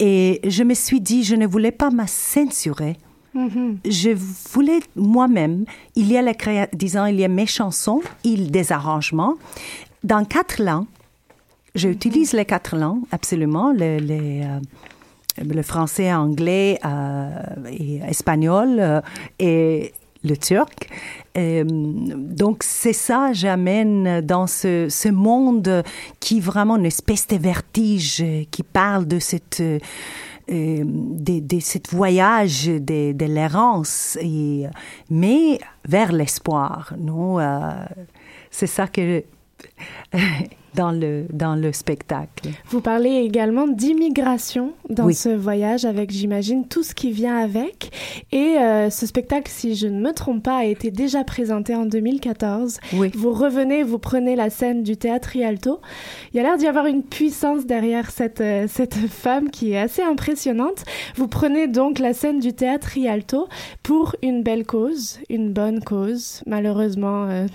[0.00, 2.96] Et je me suis dit, je ne voulais pas me censurer.
[3.34, 3.78] Mm-hmm.
[3.84, 4.10] Je
[4.52, 5.64] voulais moi-même,
[5.96, 6.34] il y a la
[6.72, 9.34] disons, il y a mes chansons, il des arrangements
[10.04, 10.86] dans quatre langues.
[11.74, 14.60] J'utilise les quatre langues, absolument, le, euh,
[15.38, 17.30] le français, anglais, euh,
[17.68, 19.00] et espagnol euh,
[19.40, 19.92] et
[20.24, 20.88] le turc.
[21.36, 25.82] Euh, donc c'est ça, j'amène dans ce, ce, monde
[26.20, 29.62] qui vraiment une espèce de vertige, qui parle de cette...
[30.50, 34.18] Euh, de, de cette voyage de, de l'errance,
[35.08, 35.58] mais
[35.88, 36.92] vers l'espoir.
[36.98, 37.70] Non, euh,
[38.50, 39.24] c'est ça que
[40.74, 42.50] dans le, dans le spectacle.
[42.68, 47.92] Vous parlez également d'immigration dans ce voyage avec, j'imagine, tout ce qui vient avec.
[48.32, 51.86] Et euh, ce spectacle, si je ne me trompe pas, a été déjà présenté en
[51.86, 52.78] 2014.
[52.94, 53.10] Oui.
[53.14, 55.80] Vous revenez, vous prenez la scène du théâtre Rialto.
[56.32, 59.78] Il y a l'air d'y avoir une puissance derrière cette, euh, cette femme qui est
[59.78, 60.84] assez impressionnante.
[61.16, 63.48] Vous prenez donc la scène du théâtre Rialto
[63.82, 66.42] pour une belle cause, une bonne cause.
[66.46, 67.46] Malheureusement, euh,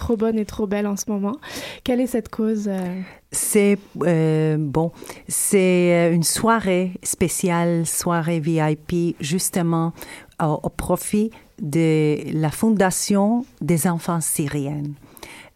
[0.00, 1.36] trop bonne et trop belle en ce moment.
[1.84, 3.00] Quelle est cette cause euh?
[3.30, 4.90] C'est euh, bon,
[5.28, 9.92] c'est euh, une soirée spéciale, soirée VIP, justement
[10.42, 11.30] au, profit
[11.60, 14.94] de la Fondation des enfants syriennes.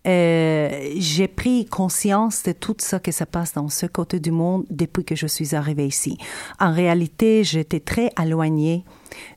[0.04, 5.04] j'ai pris conscience de tout ce qui se passe dans ce côté du monde depuis
[5.04, 6.18] que je suis arrivée ici.
[6.60, 8.84] En réalité, j'étais très éloignée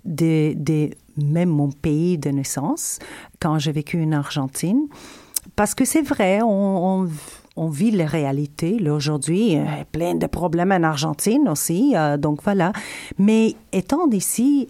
[0.04, 3.00] de, de même mon pays de naissance,
[3.40, 4.88] quand j'ai vécu en Argentine.
[5.56, 7.08] Parce que c'est vrai, on,
[7.70, 8.78] vit les réalités.
[8.90, 9.58] Aujourd'hui,
[9.92, 12.72] plein de problèmes en Argentine aussi, euh, donc voilà.
[13.18, 14.68] Mais étant d'ici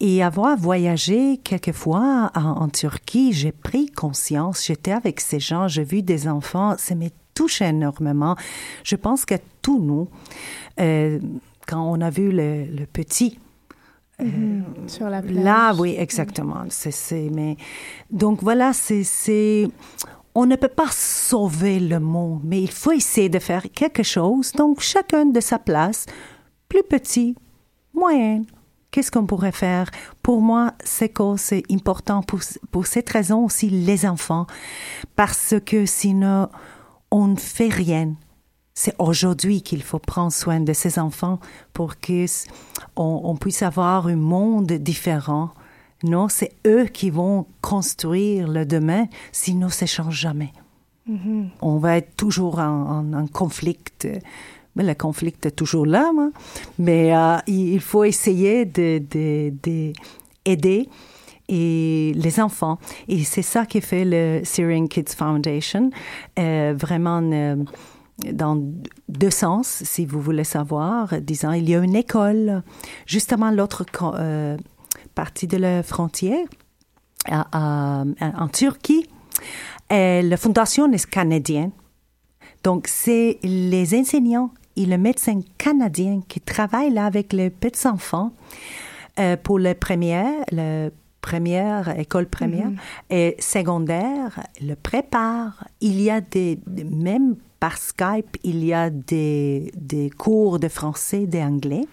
[0.00, 5.84] et avoir voyagé quelquefois en, en Turquie, j'ai pris conscience, j'étais avec ces gens, j'ai
[5.84, 8.36] vu des enfants, ça m'a touché énormément.
[8.84, 10.08] Je pense que tous nous,
[10.80, 11.18] euh,
[11.66, 13.38] quand on a vu le petit
[14.18, 14.64] Mhm.
[14.86, 15.44] Sur la plage.
[15.44, 16.64] Là, oui, exactement.
[16.70, 17.56] C'est, mais
[18.10, 19.68] donc voilà, c'est,
[20.34, 24.52] on ne peut pas sauver le monde, mais il faut essayer de faire quelque chose.
[24.52, 26.06] Donc, chacun de sa place,
[26.68, 27.34] plus petit,
[27.92, 28.42] moyen.
[28.90, 29.90] Qu'est-ce qu'on pourrait faire?
[30.22, 32.40] Pour moi, c'est c'est important pour,
[32.70, 34.46] pour cette raison aussi les enfants,
[35.14, 36.48] parce que sinon,
[37.10, 38.14] on ne fait rien.
[38.78, 41.40] C'est aujourd'hui qu'il faut prendre soin de ces enfants
[41.72, 42.26] pour qu'on
[42.96, 45.50] on puisse avoir un monde différent.
[46.04, 50.52] Non, c'est eux qui vont construire le demain, sinon ça ne change jamais.
[51.10, 51.48] Mm-hmm.
[51.62, 53.78] On va être toujours en, en, conflit.
[54.74, 56.12] Mais le conflit est toujours là,
[56.78, 59.92] mais euh, il faut essayer d'aider de,
[60.44, 60.86] de,
[61.48, 62.78] et les enfants.
[63.08, 65.90] Et c'est ça qui fait le Syrian Kids Foundation,
[66.38, 67.56] euh, vraiment euh,
[68.32, 68.62] dans
[69.08, 71.20] deux sens, si vous voulez savoir.
[71.20, 72.62] Disant, il y a une école
[73.06, 73.84] justement l'autre
[75.14, 76.46] partie de la frontière,
[77.30, 79.08] en Turquie.
[79.90, 81.72] La fondation est canadienne.
[82.64, 88.32] Donc, c'est les enseignants et le médecin canadien qui travaille là avec les petits enfants
[89.18, 90.90] euh, pour les premières, la
[91.30, 93.10] première école première mm-hmm.
[93.10, 95.64] et secondaire, le prépare.
[95.80, 101.26] Il y a des, même par Skype, il y a des, des cours de français,
[101.26, 101.86] d'anglais.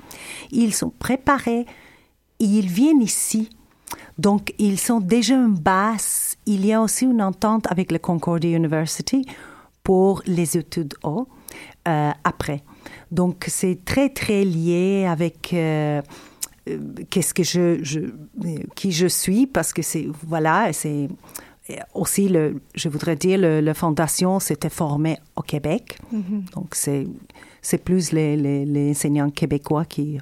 [0.51, 1.65] Ils sont préparés
[2.43, 3.49] ils viennent ici.
[4.17, 6.35] Donc, ils sont déjà en base.
[6.45, 9.25] Il y a aussi une entente avec la Concordia University
[9.83, 11.27] pour les études haut
[11.87, 12.63] euh, après.
[13.11, 16.01] Donc, c'est très, très lié avec euh, euh,
[17.09, 18.09] qu'est-ce que je,
[18.75, 21.09] qui je suis, parce que c'est, voilà, c'est
[21.93, 25.97] aussi, le, je voudrais dire, la fondation s'était formée au Québec.
[26.13, 26.53] Mm-hmm.
[26.55, 27.07] Donc, c'est,
[27.61, 30.19] c'est plus les, les, les enseignants québécois qui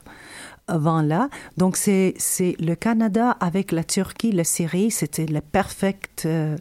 [0.67, 1.29] avant là.
[1.57, 6.55] Donc, c'est, c'est le Canada avec la Turquie, la Syrie, c'était la parfaite euh,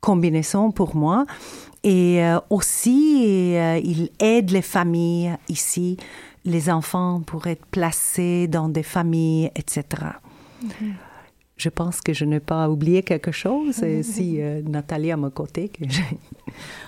[0.00, 1.24] combinaison pour moi.
[1.84, 5.96] Et euh, aussi, euh, il aide les familles ici,
[6.44, 10.12] les enfants pour être placés dans des familles, etc
[11.58, 13.82] je pense que je n'ai pas oublié quelque chose.
[13.82, 15.68] Et si euh, Nathalie à mon côté.
[15.68, 15.84] Que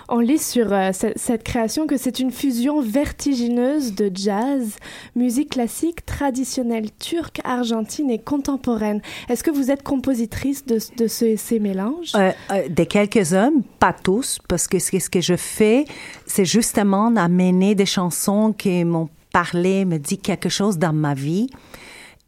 [0.09, 4.77] On lit sur euh, cette, création que c'est une fusion vertigineuse de jazz,
[5.15, 9.01] musique classique, traditionnelle turque, argentine et contemporaine.
[9.29, 12.13] Est-ce que vous êtes compositrice de, de ces mélanges?
[12.15, 12.31] Euh,
[12.69, 15.85] Des quelques-uns, pas tous, parce que ce que je fais,
[16.25, 21.47] c'est justement amener des chansons qui m'ont parlé, me dit quelque chose dans ma vie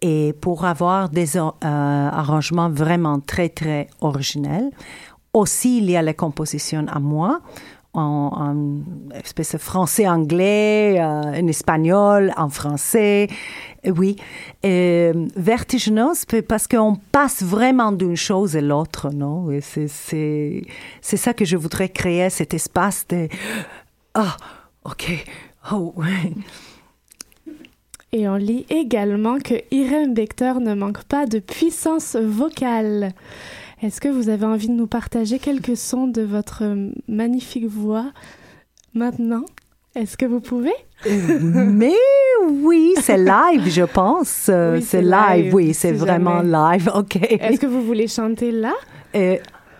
[0.03, 4.69] et pour avoir des euh, arrangements vraiment très, très originels.
[5.33, 7.39] Aussi, il y a la composition à moi,
[7.93, 8.81] en,
[9.13, 13.27] espèce de français-anglais, euh, en espagnol, en français.
[13.85, 14.17] Oui,
[14.63, 19.47] vertigineuse parce qu'on passe vraiment d'une chose à l'autre, non?
[19.61, 20.65] C'est
[21.01, 23.29] ça que je voudrais créer, cet espace de...
[24.15, 24.35] Ah,
[24.83, 25.25] ok,
[25.71, 25.93] oh,
[28.13, 33.11] et on lit également que Irène Bechter ne manque pas de puissance vocale.
[33.81, 36.63] Est-ce que vous avez envie de nous partager quelques sons de votre
[37.07, 38.05] magnifique voix
[38.93, 39.43] maintenant?
[39.95, 40.73] Est-ce que vous pouvez?
[41.07, 41.95] Euh, Mais
[42.47, 44.47] oui, c'est live, je pense.
[44.47, 46.91] Euh, c'est live, oui, c'est vraiment live.
[46.95, 47.15] OK.
[47.15, 48.73] Est-ce que vous voulez chanter là?
[49.15, 49.37] Euh,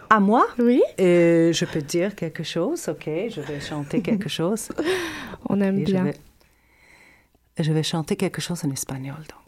[0.10, 0.48] à moi?
[0.58, 0.82] Oui.
[0.98, 4.70] je peux dire quelque chose, ok, je vais chanter quelque chose.
[5.50, 6.12] On aime bien.
[7.58, 9.44] Je vais chanter quelque chose en espagnol, donc.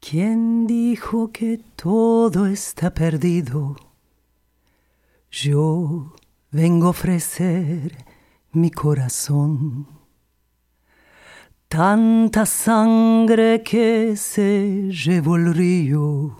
[0.00, 3.76] ¿Quién dijo que todo está perdido?
[5.30, 6.14] Yo
[6.50, 8.04] vengo a ofrecer
[8.52, 9.86] mi corazón.
[11.68, 16.38] Tanta sangre que se llevó el río.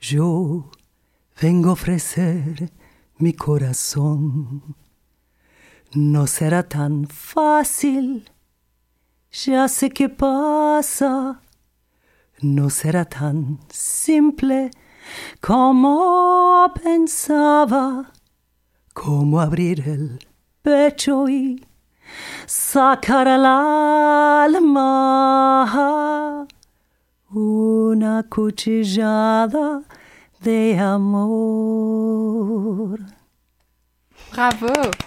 [0.00, 0.70] Yo
[1.40, 2.70] vengo a ofrecer
[3.18, 4.76] mi corazón.
[5.94, 8.28] No será tan fácil,
[9.30, 11.40] ya sé qué pasa.
[12.40, 14.72] No será tan simple
[15.40, 18.10] como pensaba,
[18.92, 20.18] como abrir el
[20.62, 21.64] pecho y
[22.44, 24.74] sacar al alma
[27.30, 29.84] una cuchillada
[30.40, 31.38] de amor.
[34.32, 35.03] Bravo!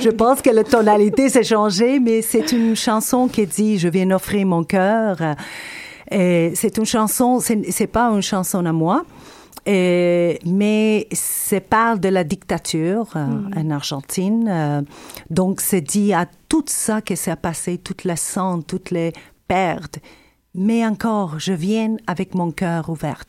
[0.00, 4.10] Je pense que la tonalité s'est changée, mais c'est une chanson qui dit Je viens
[4.10, 5.18] offrir mon cœur.
[6.10, 9.04] C'est une chanson, c'est pas une chanson à moi.
[9.66, 13.50] mais c'est parle de la dictature euh, mm.
[13.56, 14.48] en Argentine.
[14.48, 14.82] Euh,
[15.28, 19.12] donc, c'est dit à tout ça que s'est passé, toute la sang, toutes les
[19.48, 19.98] pertes.
[20.54, 23.24] Mais encore, je viens avec mon cœur ouvert.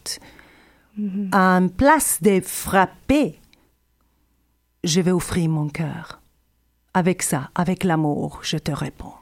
[0.99, 1.35] mm-hmm.
[1.35, 3.39] en place de frapper,
[4.83, 6.21] je vais offrir mon cœur.
[6.93, 9.13] Avec ça, avec l'amour, je te réponds.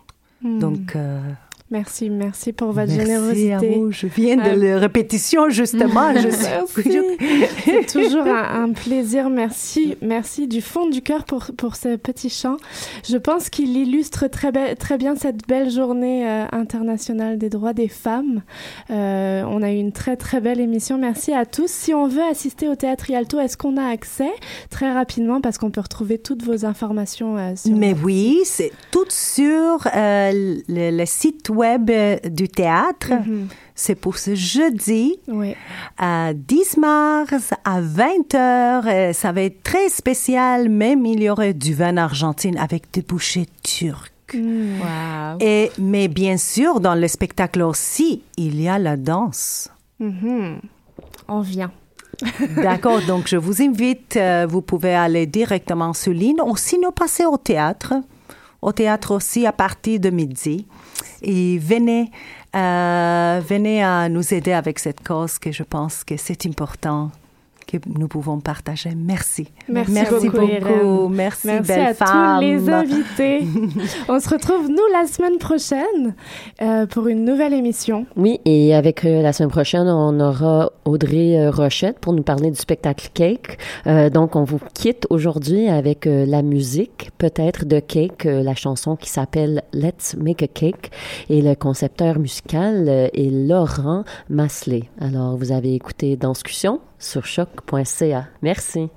[0.42, 0.60] Mm.
[0.60, 1.22] Donc, euh,
[1.72, 3.54] Merci, merci pour votre générosité.
[3.54, 3.92] À vous.
[3.92, 6.16] Je viens de euh, la répétition, justement.
[6.16, 6.30] Je
[7.64, 9.30] C'est toujours un, plaisir.
[9.30, 12.58] Merci, merci du fond du cœur pour, pour ce petit chant.
[13.08, 17.88] Je pense qu'il illustre très, très bien cette belle journée euh, internationale des droits des
[17.88, 18.42] femmes.
[18.90, 20.98] Euh, on a eu une très, très belle émission.
[20.98, 21.70] Merci à tous.
[21.70, 24.32] Si on veut assister au Théâtre Rialto, est-ce qu'on a accès?
[24.72, 27.76] Très rapidement parce qu'on peut retrouver toutes vos informations sur...
[27.76, 33.12] Mais oui, c'est tout sur le, le site web web euh, du théâtre.
[33.12, 33.48] Mhm.
[33.76, 35.20] C'est pour ce jeudi,
[35.98, 38.84] à 10 mars, à 20 heures.
[38.88, 43.02] Euh, ça va être très spécial, même il y aurait du vin argentine avec des
[43.02, 44.36] bouchées turques.
[44.36, 45.38] Mm.
[45.40, 49.70] Et, mais bien sûr, dans le spectacle aussi, il y a la danse.
[50.00, 50.60] Mhm.
[51.28, 51.72] On vient.
[52.58, 57.26] D'accord, donc je vous invite, euh, vous pouvez aller directement sur ligne ou sinon passer
[57.26, 57.94] au théâtre.
[58.62, 60.68] Au théâtre aussi à partir de midi
[61.22, 62.12] et venez,
[62.56, 67.12] euh, venez à nous aider avec cette cause que je pense que c'est important
[67.70, 68.92] que nous pouvons partager.
[68.96, 69.48] Merci.
[69.68, 71.08] Merci, beaucoup.
[71.10, 73.48] Merci, Merci à tous les invités.
[74.10, 76.16] On se retrouve, nous, la semaine prochaine
[76.62, 78.06] euh, pour une nouvelle émission.
[78.16, 82.50] Oui, et avec euh, la semaine prochaine, on aura Audrey euh, Rochette pour nous parler
[82.50, 83.58] du spectacle Cake.
[84.14, 89.64] donc, on vous quitte aujourd'hui avec la musique, peut-être de Cake, la chanson qui s'appelle
[89.74, 90.92] Let's Make a Cake.
[91.30, 94.84] Et le concepteur musical est Laurent Masselet.
[95.00, 98.28] Alors, vous avez écouté Danscussion sur choc.ca.
[98.42, 98.90] Merci.